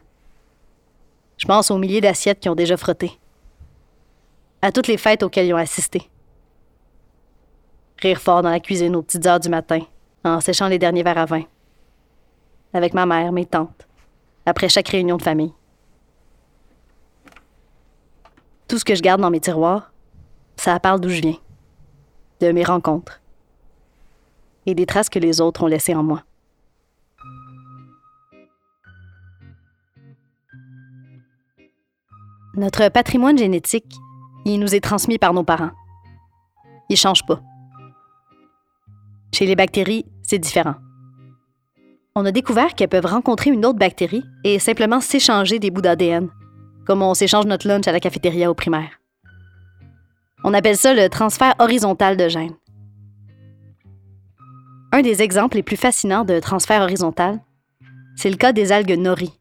Je 1.38 1.46
pense 1.46 1.70
aux 1.70 1.78
milliers 1.78 2.02
d'assiettes 2.02 2.40
qui 2.40 2.50
ont 2.50 2.56
déjà 2.56 2.78
frotté. 2.78 3.12
À 4.62 4.72
toutes 4.72 4.88
les 4.88 4.98
fêtes 4.98 5.24
auxquelles 5.24 5.46
ils 5.46 5.54
ont 5.54 5.58
assisté 5.58 6.10
rire 8.06 8.22
fort 8.22 8.44
dans 8.44 8.52
la 8.52 8.60
cuisine 8.60 8.96
aux 8.96 9.02
petites 9.02 9.26
heures 9.26 9.40
du 9.40 9.50
matin, 9.50 9.80
en 10.24 10.40
séchant 10.40 10.68
les 10.68 10.78
derniers 10.78 11.02
verres 11.02 11.18
à 11.18 11.26
vin. 11.26 11.42
Avec 12.72 12.94
ma 12.94 13.08
mère, 13.08 13.32
mes 13.32 13.48
tantes, 13.48 13.88
après 14.46 14.70
chaque 14.70 14.90
réunion 14.90 15.18
de 15.18 15.24
famille. 15.24 15.54
Tout 18.68 18.78
ce 18.78 18.86
que 18.86 18.94
je 18.94 19.02
garde 19.02 19.22
dans 19.22 19.32
mes 19.32 19.40
tiroirs, 19.40 19.92
ça 20.56 20.80
parle 20.80 21.00
d'où 21.00 21.10
je 21.10 21.22
viens, 21.22 21.38
de 22.42 22.52
mes 22.52 22.64
rencontres 22.64 23.22
et 24.68 24.76
des 24.76 24.86
traces 24.86 25.10
que 25.10 25.20
les 25.20 25.42
autres 25.42 25.64
ont 25.64 25.68
laissées 25.68 25.96
en 25.96 26.04
moi. 26.04 26.24
Notre 32.56 32.88
patrimoine 32.90 33.38
génétique, 33.38 33.94
il 34.46 34.60
nous 34.60 34.76
est 34.76 34.80
transmis 34.80 35.18
par 35.18 35.34
nos 35.34 35.44
parents. 35.44 35.72
Il 36.90 36.98
change 36.98 37.26
pas. 37.26 37.42
Chez 39.36 39.46
les 39.46 39.58
bactéries, 39.58 40.06
c'est 40.24 40.40
différent. 40.40 40.76
On 42.16 42.26
a 42.26 42.32
découvert 42.32 42.74
qu'elles 42.74 42.88
peuvent 42.88 43.06
rencontrer 43.06 43.50
une 43.50 43.66
autre 43.66 43.78
bactérie 43.78 44.24
et 44.46 44.60
simplement 44.60 45.02
s'échanger 45.02 45.60
des 45.60 45.72
bouts 45.72 45.82
d'ADN, 45.82 46.30
comme 46.86 47.02
on 47.02 47.14
s'échange 47.14 47.46
notre 47.46 47.68
lunch 47.68 47.86
à 47.86 47.92
la 47.92 48.00
cafétéria 48.00 48.50
au 48.50 48.54
primaire. 48.54 49.02
On 50.46 50.54
appelle 50.54 50.78
ça 50.78 50.94
le 50.94 51.10
transfert 51.10 51.54
horizontal 51.60 52.16
de 52.16 52.30
gènes. 52.30 52.56
Un 54.94 55.02
des 55.02 55.22
exemples 55.22 55.58
les 55.58 55.64
plus 55.64 55.76
fascinants 55.76 56.24
de 56.24 56.40
transfert 56.40 56.82
horizontal, 56.82 57.42
c'est 58.16 58.30
le 58.30 58.38
cas 58.38 58.54
des 58.54 58.72
algues 58.72 58.98
nori. 58.98 59.34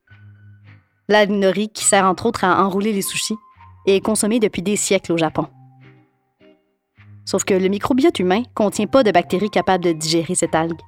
L'algue 1.06 1.30
nori 1.30 1.68
qui 1.68 1.84
sert 1.84 2.04
entre 2.04 2.26
autres 2.26 2.42
à 2.42 2.64
enrouler 2.64 2.92
les 2.92 3.02
sushis 3.02 3.36
et 3.86 3.94
est 3.94 4.04
consommée 4.04 4.40
depuis 4.40 4.62
des 4.62 4.74
siècles 4.74 5.12
au 5.12 5.18
Japon. 5.18 5.46
Sauf 7.24 7.44
que 7.44 7.54
le 7.54 7.68
microbiote 7.68 8.18
humain 8.18 8.42
contient 8.54 8.86
pas 8.86 9.02
de 9.02 9.10
bactéries 9.10 9.50
capables 9.50 9.84
de 9.84 9.92
digérer 9.92 10.34
cette 10.34 10.54
algue. 10.54 10.80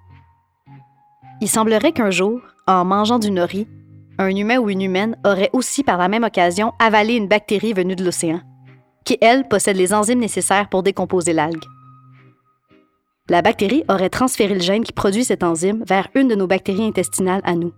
Il 1.41 1.49
semblerait 1.49 1.93
qu'un 1.93 2.11
jour, 2.11 2.41
en 2.67 2.85
mangeant 2.85 3.19
du 3.19 3.31
nori, 3.31 3.67
un 4.19 4.35
humain 4.35 4.59
ou 4.59 4.71
une 4.71 4.83
humaine 4.83 5.17
aurait 5.25 5.51
aussi 5.53 5.83
par 5.83 5.99
la 5.99 6.09
même 6.09 6.25
occasion 6.25 6.73
avalé 6.79 7.15
une 7.15 7.29
bactérie 7.29 7.75
venue 7.75 7.97
de 7.97 8.05
l'océan, 8.05 8.41
qui, 9.05 9.19
elle, 9.21 9.47
possède 9.47 9.77
les 9.77 9.93
enzymes 9.93 10.21
nécessaires 10.21 10.69
pour 10.69 10.83
décomposer 10.83 11.33
l'algue. 11.33 11.65
La 13.29 13.43
bactérie 13.43 13.85
aurait 13.89 14.09
transféré 14.09 14.55
le 14.55 14.61
gène 14.61 14.85
qui 14.85 14.93
produit 14.93 15.25
cette 15.25 15.43
enzyme 15.43 15.85
vers 15.87 16.09
une 16.15 16.29
de 16.29 16.35
nos 16.35 16.47
bactéries 16.47 16.87
intestinales 16.87 17.43
à 17.45 17.55
nous. 17.55 17.73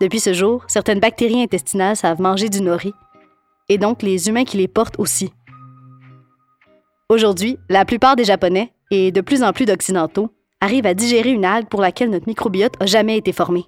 Depuis 0.00 0.20
ce 0.20 0.32
jour, 0.32 0.64
certaines 0.66 1.00
bactéries 1.00 1.42
intestinales 1.42 1.96
savent 1.96 2.20
manger 2.20 2.48
du 2.48 2.60
nori, 2.60 2.92
et 3.68 3.78
donc 3.78 4.02
les 4.02 4.28
humains 4.28 4.44
qui 4.44 4.56
les 4.56 4.68
portent 4.68 4.98
aussi, 4.98 5.32
Aujourd'hui, 7.14 7.60
la 7.68 7.84
plupart 7.84 8.16
des 8.16 8.24
Japonais, 8.24 8.72
et 8.90 9.12
de 9.12 9.20
plus 9.20 9.44
en 9.44 9.52
plus 9.52 9.66
d'Occidentaux, 9.66 10.30
arrivent 10.60 10.84
à 10.84 10.94
digérer 10.94 11.30
une 11.30 11.44
algue 11.44 11.68
pour 11.68 11.80
laquelle 11.80 12.10
notre 12.10 12.26
microbiote 12.26 12.80
n'a 12.80 12.86
jamais 12.86 13.16
été 13.16 13.30
formé. 13.30 13.66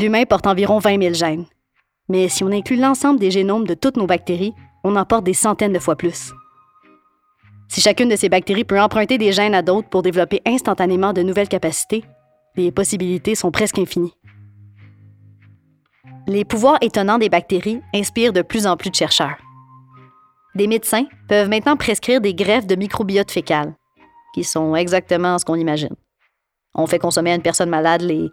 L'humain 0.00 0.24
porte 0.24 0.48
environ 0.48 0.80
20 0.80 1.00
000 1.00 1.14
gènes. 1.14 1.44
Mais 2.08 2.28
si 2.28 2.42
on 2.42 2.50
inclut 2.50 2.74
l'ensemble 2.74 3.20
des 3.20 3.30
génomes 3.30 3.64
de 3.64 3.74
toutes 3.74 3.96
nos 3.96 4.08
bactéries, 4.08 4.54
on 4.82 4.96
en 4.96 5.04
porte 5.04 5.22
des 5.22 5.34
centaines 5.34 5.72
de 5.72 5.78
fois 5.78 5.94
plus. 5.94 6.32
Si 7.68 7.80
chacune 7.80 8.08
de 8.08 8.16
ces 8.16 8.28
bactéries 8.28 8.64
peut 8.64 8.80
emprunter 8.80 9.18
des 9.18 9.30
gènes 9.30 9.54
à 9.54 9.62
d'autres 9.62 9.88
pour 9.88 10.02
développer 10.02 10.42
instantanément 10.44 11.12
de 11.12 11.22
nouvelles 11.22 11.46
capacités, 11.46 12.02
les 12.56 12.72
possibilités 12.72 13.36
sont 13.36 13.52
presque 13.52 13.78
infinies. 13.78 14.14
Les 16.26 16.44
pouvoirs 16.44 16.78
étonnants 16.80 17.18
des 17.18 17.28
bactéries 17.28 17.82
inspirent 17.94 18.32
de 18.32 18.42
plus 18.42 18.66
en 18.66 18.76
plus 18.76 18.90
de 18.90 18.96
chercheurs 18.96 19.36
des 20.58 20.66
médecins 20.66 21.06
peuvent 21.28 21.48
maintenant 21.48 21.76
prescrire 21.76 22.20
des 22.20 22.34
greffes 22.34 22.66
de 22.66 22.74
microbiote 22.74 23.30
fécal, 23.30 23.74
qui 24.34 24.44
sont 24.44 24.74
exactement 24.76 25.38
ce 25.38 25.46
qu'on 25.46 25.54
imagine. 25.54 25.94
On 26.74 26.86
fait 26.86 26.98
consommer 26.98 27.32
à 27.32 27.36
une 27.36 27.42
personne 27.42 27.70
malade 27.70 28.02
les 28.02 28.30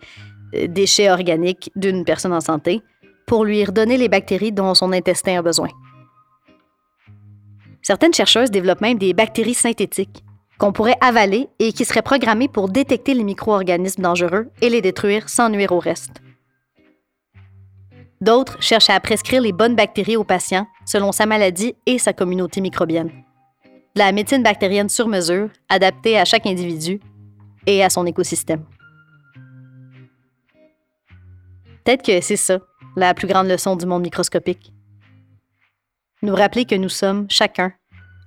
euh, 0.55 0.67
déchets 0.67 1.09
organiques 1.09 1.71
d'une 1.75 2.03
personne 2.03 2.33
en 2.33 2.41
santé 2.41 2.81
pour 3.27 3.45
lui 3.45 3.63
redonner 3.63 3.97
les 3.97 4.09
bactéries 4.09 4.51
dont 4.51 4.73
son 4.73 4.91
intestin 4.91 5.39
a 5.39 5.41
besoin. 5.41 5.69
Certaines 7.81 8.13
chercheuses 8.13 8.51
développent 8.51 8.81
même 8.81 8.97
des 8.97 9.13
bactéries 9.13 9.53
synthétiques 9.53 10.23
qu'on 10.57 10.71
pourrait 10.71 10.97
avaler 11.01 11.47
et 11.59 11.73
qui 11.73 11.85
seraient 11.85 12.01
programmées 12.01 12.47
pour 12.47 12.69
détecter 12.69 13.13
les 13.13 13.23
micro-organismes 13.23 14.01
dangereux 14.01 14.47
et 14.61 14.69
les 14.69 14.81
détruire 14.81 15.29
sans 15.29 15.49
nuire 15.49 15.71
au 15.71 15.79
reste. 15.79 16.24
D'autres 18.21 18.61
cherchent 18.61 18.89
à 18.89 18.99
prescrire 18.99 19.41
les 19.41 19.51
bonnes 19.51 19.75
bactéries 19.75 20.17
aux 20.17 20.23
patients 20.23 20.67
selon 20.85 21.11
sa 21.11 21.25
maladie 21.25 21.75
et 21.85 21.99
sa 21.99 22.13
communauté 22.13 22.61
microbienne. 22.61 23.11
la 23.97 24.11
médecine 24.11 24.43
bactérienne 24.43 24.89
sur 24.89 25.07
mesure, 25.07 25.49
adaptée 25.69 26.19
à 26.19 26.25
chaque 26.25 26.45
individu 26.45 26.99
et 27.65 27.81
à 27.81 27.89
son 27.89 28.05
écosystème. 28.05 28.65
Peut-être 31.83 32.03
que 32.03 32.19
c'est 32.19 32.35
ça, 32.35 32.59
la 32.97 33.13
plus 33.13 33.27
grande 33.27 33.47
leçon 33.47 33.77
du 33.77 33.85
monde 33.85 34.01
microscopique. 34.01 34.73
Nous 36.21 36.35
rappeler 36.35 36.65
que 36.65 36.75
nous 36.75 36.89
sommes, 36.89 37.25
chacun, 37.29 37.71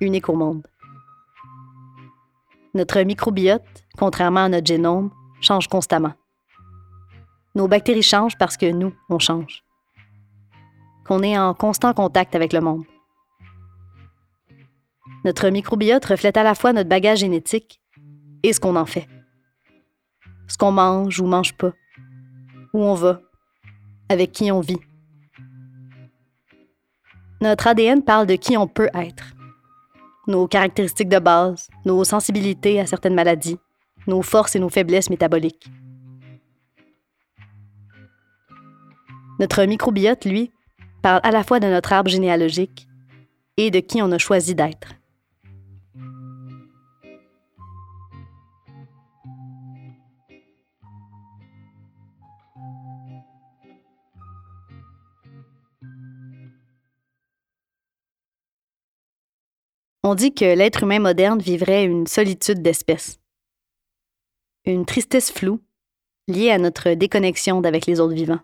uniques 0.01 0.31
au 0.31 0.37
monde. 0.37 0.67
Notre 2.73 3.03
microbiote, 3.03 3.85
contrairement 3.99 4.45
à 4.45 4.49
notre 4.49 4.67
génome, 4.67 5.11
change 5.43 5.69
constamment. 5.69 6.15
Nos 7.55 7.69
bactéries 7.69 8.03
changent 8.03 8.39
parce 8.39 8.57
que 8.57 8.71
nous, 8.71 8.95
on 9.11 9.19
change 9.19 9.65
qu'on 11.09 11.23
est 11.23 11.39
en 11.39 11.55
constant 11.55 11.95
contact 11.95 12.37
avec 12.37 12.53
le 12.53 12.61
monde. 12.61 12.85
Notre 15.25 15.49
microbiote 15.49 16.05
reflète 16.05 16.37
à 16.37 16.43
la 16.43 16.55
fois 16.55 16.75
notre 16.75 16.89
bagage 16.89 17.21
génétique 17.21 17.81
et 18.43 18.53
ce 18.53 18.61
qu'on 18.61 18.77
en 18.77 18.85
fait. 18.85 19.09
Ce 20.47 20.59
qu'on 20.59 20.71
mange 20.71 21.19
ou 21.19 21.27
mange 21.27 21.57
pas, 21.57 21.73
où 22.75 22.83
on 22.83 22.95
va, 22.95 23.23
avec 24.11 24.33
qui 24.33 24.53
on 24.53 24.61
vit. 24.61 24.81
Notre 27.41 27.69
ADN 27.69 28.03
parle 28.03 28.27
de 28.27 28.35
qui 28.35 28.57
on 28.59 28.69
peut 28.69 28.91
être. 28.93 29.35
Nos 30.27 30.47
caractéristiques 30.47 31.09
de 31.09 31.19
base, 31.19 31.69
nos 31.87 32.05
sensibilités 32.05 32.81
à 32.81 32.87
certaines 32.87 33.15
maladies, 33.15 33.59
nos 34.07 34.21
forces 34.21 34.57
et 34.57 34.61
nos 34.61 34.69
faiblesses 34.69 35.09
métaboliques. 35.09 35.71
Notre 39.41 39.65
microbiote, 39.65 40.25
lui, 40.27 40.53
parle 41.03 41.21
à 41.23 41.31
la 41.31 41.45
fois 41.45 41.61
de 41.61 41.67
notre 41.67 41.93
arbre 41.93 42.11
généalogique 42.11 42.87
et 43.57 43.71
de 43.71 43.81
qui 43.81 44.03
on 44.03 44.13
a 44.13 44.19
choisi 44.19 44.55
d'être. 44.55 44.95
On 60.05 60.15
dit 60.15 60.33
que 60.33 60.45
l'être 60.45 60.85
humain 60.85 61.01
moderne 61.01 61.39
vivrait 61.39 61.85
une 61.85 62.07
solitude 62.07 62.63
d'espèce, 62.63 63.21
une 64.65 64.87
tristesse 64.87 65.31
floue 65.31 65.61
liée 66.29 66.51
à 66.51 66.57
notre 66.57 66.95
déconnexion 66.95 67.61
d'avec 67.61 67.85
les 67.85 68.01
autres 68.01 68.15
vivants 68.15 68.41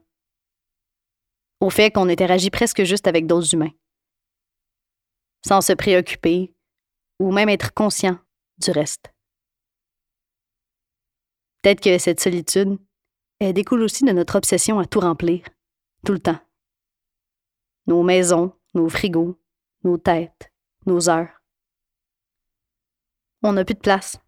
au 1.65 1.71
fait 1.71 1.91
qu'on 1.91 2.11
interagit 2.11 2.51
presque 2.51 2.85
juste 2.85 3.07
avec 3.07 3.27
d'autres 3.27 3.55
humains, 3.55 3.73
sans 5.47 5.63
se 5.63 5.73
préoccuper 5.73 6.55
ou 7.19 7.33
même 7.33 7.49
être 7.49 7.73
conscient 7.73 8.19
du 8.59 8.71
reste. 8.71 9.11
Peut-être 11.63 11.81
que 11.81 11.97
cette 11.97 12.21
solitude, 12.21 12.79
elle 13.41 13.55
découle 13.55 13.83
aussi 13.83 14.05
de 14.05 14.13
notre 14.13 14.37
obsession 14.37 14.79
à 14.79 14.85
tout 14.85 15.01
remplir, 15.01 15.43
tout 16.05 16.13
le 16.13 16.19
temps. 16.19 16.39
Nos 17.87 18.03
maisons, 18.03 18.53
nos 18.75 18.91
frigos, 18.91 19.41
nos 19.85 19.97
têtes, 19.97 20.53
nos 20.85 21.09
heures. 21.09 21.41
On 23.43 23.55
n'a 23.55 23.65
plus 23.65 23.75
de 23.75 23.81
place. 23.81 24.19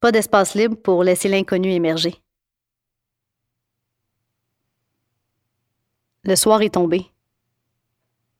Pas 0.00 0.10
d'espace 0.10 0.56
libre 0.56 0.76
pour 0.76 1.04
laisser 1.04 1.28
l'inconnu 1.28 1.70
émerger. 1.70 2.20
Le 6.24 6.36
soir 6.36 6.60
est 6.62 6.74
tombé. 6.74 7.10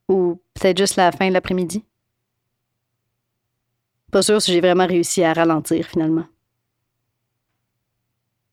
Ou 0.08 0.40
peut-être 0.54 0.78
juste 0.78 0.96
la 0.96 1.12
fin 1.12 1.28
de 1.28 1.32
l'après-midi. 1.32 1.84
Pas 4.10 4.22
sûr 4.22 4.42
si 4.42 4.52
j'ai 4.52 4.60
vraiment 4.60 4.86
réussi 4.86 5.22
à 5.22 5.32
ralentir 5.32 5.86
finalement. 5.86 6.26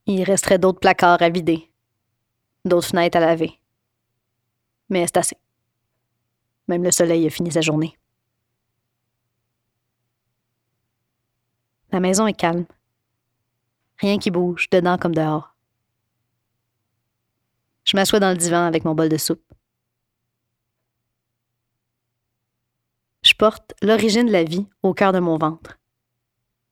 Il 0.06 0.24
resterait 0.24 0.60
d'autres 0.60 0.80
placards 0.80 1.22
à 1.22 1.30
vider, 1.30 1.70
d'autres 2.64 2.88
fenêtres 2.88 3.18
à 3.18 3.22
laver. 3.22 3.60
Mais 4.90 5.06
c'est 5.08 5.18
assez. 5.18 5.38
Même 6.68 6.84
le 6.84 6.92
soleil 6.92 7.26
a 7.26 7.30
fini 7.30 7.52
sa 7.52 7.62
journée. 7.62 7.98
La 11.92 12.00
maison 12.00 12.28
est 12.28 12.34
calme. 12.34 12.66
Rien 13.98 14.20
qui 14.20 14.30
bouge, 14.30 14.70
dedans 14.70 14.98
comme 14.98 15.16
dehors. 15.16 15.57
Je 17.88 17.96
m'assois 17.96 18.20
dans 18.20 18.32
le 18.32 18.38
divan 18.38 18.66
avec 18.66 18.84
mon 18.84 18.94
bol 18.94 19.08
de 19.08 19.16
soupe. 19.16 19.42
Je 23.24 23.34
porte 23.34 23.74
l'origine 23.82 24.26
de 24.26 24.32
la 24.32 24.44
vie 24.44 24.68
au 24.84 24.94
cœur 24.94 25.14
de 25.14 25.20
mon 25.20 25.38
ventre. 25.38 25.80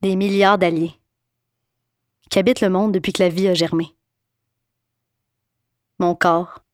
Des 0.02 0.18
milliards 0.18 0.58
d'alliés 0.58 1.00
qui 2.30 2.38
habitent 2.38 2.60
le 2.60 2.70
monde 2.70 2.92
depuis 2.92 3.14
que 3.14 3.24
la 3.24 3.30
vie 3.30 3.48
a 3.48 3.54
germé. 3.54 3.96
Mon 6.00 6.16
corps, 6.16 6.66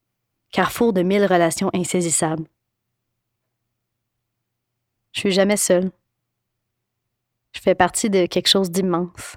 carrefour 0.50 0.92
de 0.92 1.04
mille 1.04 1.26
relations 1.26 1.70
insaisissables. 1.76 2.48
Je 5.12 5.20
suis 5.20 5.32
jamais 5.32 5.58
seule. 5.58 5.92
Je 7.52 7.62
fais 7.62 7.76
partie 7.76 8.10
de 8.10 8.26
quelque 8.26 8.48
chose 8.48 8.72
d'immense. 8.72 9.36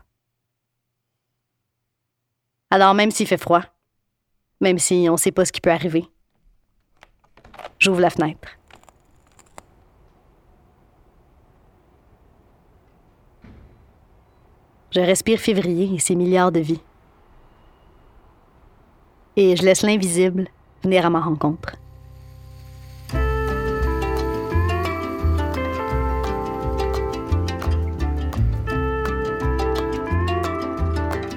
Alors 2.71 2.95
même 2.95 3.11
s'il 3.11 3.27
fait 3.27 3.37
froid, 3.37 3.64
même 4.61 4.79
si 4.79 5.07
on 5.09 5.12
ne 5.12 5.19
sait 5.19 5.33
pas 5.33 5.45
ce 5.45 5.53
qui 5.53 5.61
peut 5.61 5.71
arriver. 5.71 6.05
J'ouvre 7.79 8.01
la 8.01 8.11
fenêtre. 8.11 8.49
Je 14.90 15.01
respire 15.01 15.40
février 15.40 15.93
et 15.95 15.99
ses 15.99 16.14
milliards 16.14 16.53
de 16.53 16.61
vies. 16.61 16.81
Et 19.37 19.57
je 19.57 19.62
laisse 19.62 19.83
l'invisible 19.83 20.47
venir 20.85 21.05
à 21.05 21.11
ma 21.11 21.21
rencontre. 21.21 21.75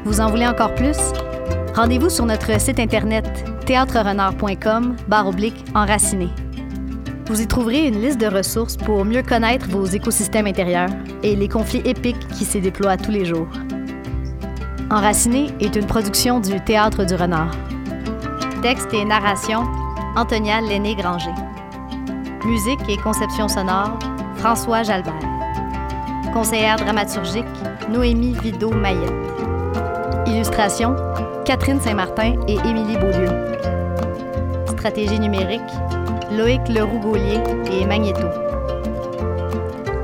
Vous 0.06 0.22
en 0.22 0.30
voulez 0.30 0.48
encore 0.48 0.74
plus? 0.76 0.98
Rendez-vous 1.78 2.10
sur 2.10 2.26
notre 2.26 2.60
site 2.60 2.80
internet 2.80 3.46
théâtrerenard.com 3.68 4.96
oblique 5.28 5.64
enraciné. 5.76 6.28
Vous 7.28 7.40
y 7.40 7.46
trouverez 7.46 7.86
une 7.86 8.02
liste 8.02 8.20
de 8.20 8.26
ressources 8.26 8.76
pour 8.76 9.06
mieux 9.06 9.22
connaître 9.22 9.70
vos 9.70 9.86
écosystèmes 9.86 10.48
intérieurs 10.48 10.90
et 11.22 11.36
les 11.36 11.48
conflits 11.48 11.84
épiques 11.86 12.28
qui 12.30 12.46
s'y 12.46 12.62
déploient 12.62 12.98
tous 12.98 13.12
les 13.12 13.26
jours. 13.26 13.48
Enraciné 14.90 15.52
est 15.60 15.76
une 15.76 15.86
production 15.86 16.40
du 16.40 16.60
Théâtre 16.62 17.06
du 17.06 17.14
Renard. 17.14 17.52
Texte 18.64 18.92
et 18.96 19.06
narration, 19.06 19.62
Antonia 20.16 20.62
Lenné-Granger. 20.62 21.36
Musique 22.44 22.90
et 22.90 22.98
conception 22.98 23.48
sonore, 23.48 24.00
François 24.38 24.82
Jalbert. 24.82 25.14
Conseillère 26.34 26.78
dramaturgique, 26.78 27.46
Noémie 27.88 28.34
Vido-Mayette. 28.42 29.14
Illustration, 30.26 30.96
Catherine 31.48 31.80
Saint-Martin 31.80 32.34
et 32.50 32.56
Émilie 32.56 32.98
Beaulieu. 32.98 33.30
Stratégie 34.68 35.18
numérique, 35.18 35.62
Loïc 36.30 36.60
Leroux-Gaulier 36.68 37.40
et 37.72 37.86
Magneto. 37.86 38.28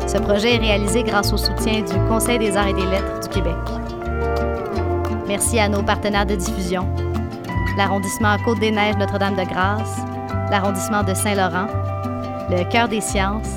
Ce 0.08 0.18
projet 0.20 0.56
est 0.56 0.60
réalisé 0.60 1.04
grâce 1.04 1.34
au 1.34 1.38
soutien 1.38 1.82
du 1.82 1.96
Conseil 2.08 2.40
des 2.40 2.56
arts 2.56 2.68
et 2.68 2.74
des 2.74 2.86
lettres 2.86 3.20
du 3.20 3.28
Québec. 3.28 3.58
Merci 5.28 5.60
à 5.60 5.68
nos 5.68 5.84
partenaires 5.84 6.26
de 6.26 6.36
diffusion, 6.36 6.88
l'arrondissement 7.78 8.38
Côte-des-Neiges 8.46 8.96
Notre-Dame-de-Grâce, 8.96 9.98
l'arrondissement 10.50 11.04
de 11.04 11.14
Saint-Laurent, 11.14 11.68
le 12.52 12.64
Cœur 12.72 12.88
des 12.88 13.02
sciences 13.02 13.52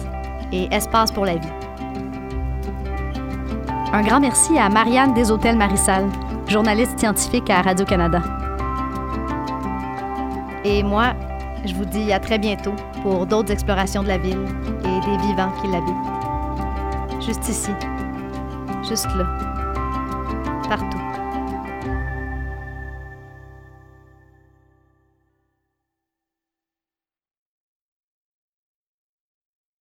et 0.50 0.66
Espace 0.74 1.12
pour 1.12 1.24
la 1.24 1.36
vie. 1.36 1.52
Un 3.92 4.02
grand 4.02 4.18
merci 4.18 4.58
à 4.58 4.68
Marianne 4.68 5.14
des 5.14 5.30
Hôtels 5.30 5.56
Marissal 5.56 6.08
journaliste 6.48 6.98
scientifique 6.98 7.50
à 7.50 7.62
Radio-Canada. 7.62 8.22
Et 10.64 10.82
moi, 10.82 11.14
je 11.64 11.74
vous 11.74 11.84
dis 11.84 12.12
à 12.12 12.20
très 12.20 12.38
bientôt 12.38 12.74
pour 13.02 13.26
d'autres 13.26 13.52
explorations 13.52 14.02
de 14.02 14.08
la 14.08 14.18
ville 14.18 14.44
et 14.84 15.00
des 15.06 15.16
vivants 15.26 15.52
qui 15.60 15.68
l'habitent. 15.68 17.24
Juste 17.24 17.48
ici, 17.48 17.70
juste 18.88 19.08
là. 19.16 19.45